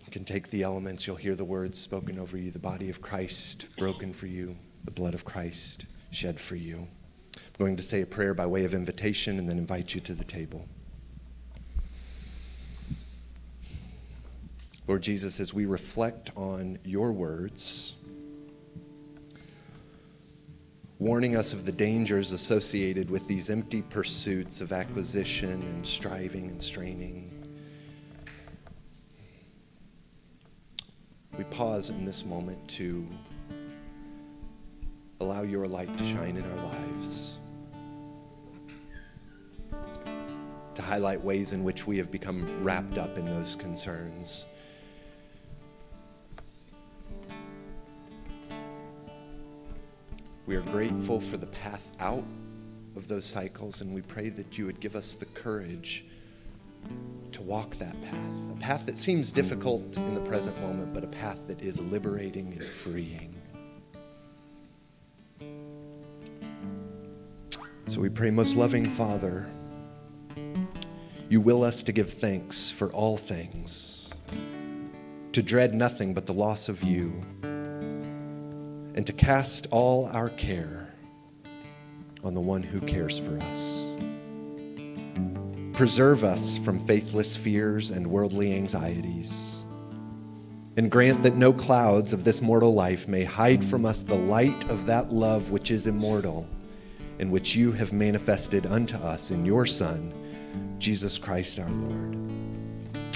you 0.09 0.11
can 0.11 0.25
take 0.25 0.49
the 0.49 0.63
elements. 0.63 1.05
You'll 1.05 1.17
hear 1.17 1.35
the 1.35 1.45
words 1.45 1.77
spoken 1.77 2.17
over 2.17 2.35
you 2.35 2.49
the 2.49 2.57
body 2.57 2.89
of 2.89 2.99
Christ 2.99 3.67
broken 3.77 4.11
for 4.11 4.25
you, 4.25 4.57
the 4.83 4.89
blood 4.89 5.13
of 5.13 5.23
Christ 5.23 5.85
shed 6.09 6.39
for 6.39 6.55
you. 6.55 6.87
I'm 7.35 7.41
going 7.59 7.75
to 7.75 7.83
say 7.83 8.01
a 8.01 8.07
prayer 8.07 8.33
by 8.33 8.47
way 8.47 8.65
of 8.65 8.73
invitation 8.73 9.37
and 9.37 9.47
then 9.47 9.59
invite 9.59 9.93
you 9.93 10.01
to 10.01 10.15
the 10.15 10.23
table. 10.23 10.67
Lord 14.87 15.03
Jesus, 15.03 15.39
as 15.39 15.53
we 15.53 15.67
reflect 15.67 16.31
on 16.35 16.79
your 16.83 17.11
words, 17.11 17.93
warning 20.97 21.35
us 21.35 21.53
of 21.53 21.67
the 21.67 21.71
dangers 21.71 22.31
associated 22.31 23.11
with 23.11 23.27
these 23.27 23.51
empty 23.51 23.83
pursuits 23.83 24.59
of 24.59 24.71
acquisition 24.71 25.51
and 25.51 25.85
striving 25.85 26.47
and 26.47 26.59
straining. 26.59 27.38
Pause 31.51 31.89
in 31.89 32.05
this 32.05 32.25
moment 32.25 32.65
to 32.69 33.05
allow 35.19 35.41
your 35.41 35.67
light 35.67 35.95
to 35.97 36.05
shine 36.05 36.37
in 36.37 36.43
our 36.43 36.65
lives, 36.65 37.37
to 40.75 40.81
highlight 40.81 41.21
ways 41.21 41.51
in 41.51 41.63
which 41.63 41.85
we 41.85 41.97
have 41.97 42.09
become 42.11 42.63
wrapped 42.63 42.97
up 42.97 43.17
in 43.17 43.25
those 43.25 43.55
concerns. 43.55 44.45
We 50.45 50.55
are 50.55 50.61
grateful 50.61 51.19
for 51.19 51.37
the 51.37 51.47
path 51.47 51.91
out 51.99 52.23
of 52.95 53.07
those 53.07 53.25
cycles, 53.25 53.81
and 53.81 53.93
we 53.93 54.01
pray 54.01 54.29
that 54.29 54.57
you 54.57 54.65
would 54.65 54.79
give 54.79 54.95
us 54.95 55.15
the 55.15 55.25
courage 55.25 56.05
to 57.33 57.41
walk 57.41 57.75
that 57.77 57.99
path. 58.03 58.31
A 58.51 58.59
path 58.59 58.85
that 58.85 58.97
seems 58.97 59.31
difficult 59.31 59.97
in 59.97 60.13
the 60.13 60.21
present 60.21 60.59
moment, 60.61 60.93
but 60.93 61.03
a 61.03 61.07
path 61.07 61.39
that 61.47 61.61
is 61.61 61.79
liberating 61.79 62.53
and 62.53 62.63
freeing. 62.63 63.35
So 67.85 68.01
we 68.01 68.09
pray, 68.09 68.29
most 68.29 68.55
loving 68.55 68.85
Father, 68.85 69.47
you 71.29 71.41
will 71.41 71.63
us 71.63 71.81
to 71.83 71.91
give 71.91 72.11
thanks 72.11 72.69
for 72.69 72.91
all 72.91 73.17
things, 73.17 74.11
to 75.31 75.41
dread 75.41 75.73
nothing 75.73 76.13
but 76.13 76.25
the 76.25 76.33
loss 76.33 76.69
of 76.69 76.83
you 76.83 77.11
and 77.43 79.05
to 79.05 79.13
cast 79.13 79.67
all 79.71 80.07
our 80.07 80.29
care 80.29 80.93
on 82.23 82.33
the 82.33 82.41
one 82.41 82.61
who 82.61 82.79
cares 82.81 83.17
for 83.17 83.37
us. 83.37 83.88
Preserve 85.79 86.25
us 86.25 86.57
from 86.57 86.77
faithless 86.77 87.37
fears 87.37 87.91
and 87.91 88.05
worldly 88.05 88.53
anxieties, 88.53 89.63
and 90.75 90.91
grant 90.91 91.23
that 91.23 91.37
no 91.37 91.53
clouds 91.53 92.11
of 92.11 92.25
this 92.25 92.41
mortal 92.41 92.73
life 92.73 93.07
may 93.07 93.23
hide 93.23 93.63
from 93.63 93.85
us 93.85 94.03
the 94.03 94.13
light 94.13 94.69
of 94.69 94.85
that 94.85 95.13
love 95.13 95.51
which 95.51 95.71
is 95.71 95.87
immortal 95.87 96.45
and 97.19 97.31
which 97.31 97.55
you 97.55 97.71
have 97.71 97.93
manifested 97.93 98.65
unto 98.65 98.97
us 98.97 99.31
in 99.31 99.45
your 99.45 99.65
Son, 99.65 100.13
Jesus 100.79 101.17
Christ 101.17 101.57
our 101.61 101.69
Lord. 101.69 102.13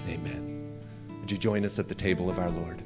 Amen. 0.07 0.71
Would 1.19 1.31
you 1.31 1.37
join 1.37 1.65
us 1.65 1.79
at 1.79 1.89
the 1.89 1.95
table 1.95 2.29
of 2.29 2.39
our 2.39 2.49
Lord? 2.49 2.81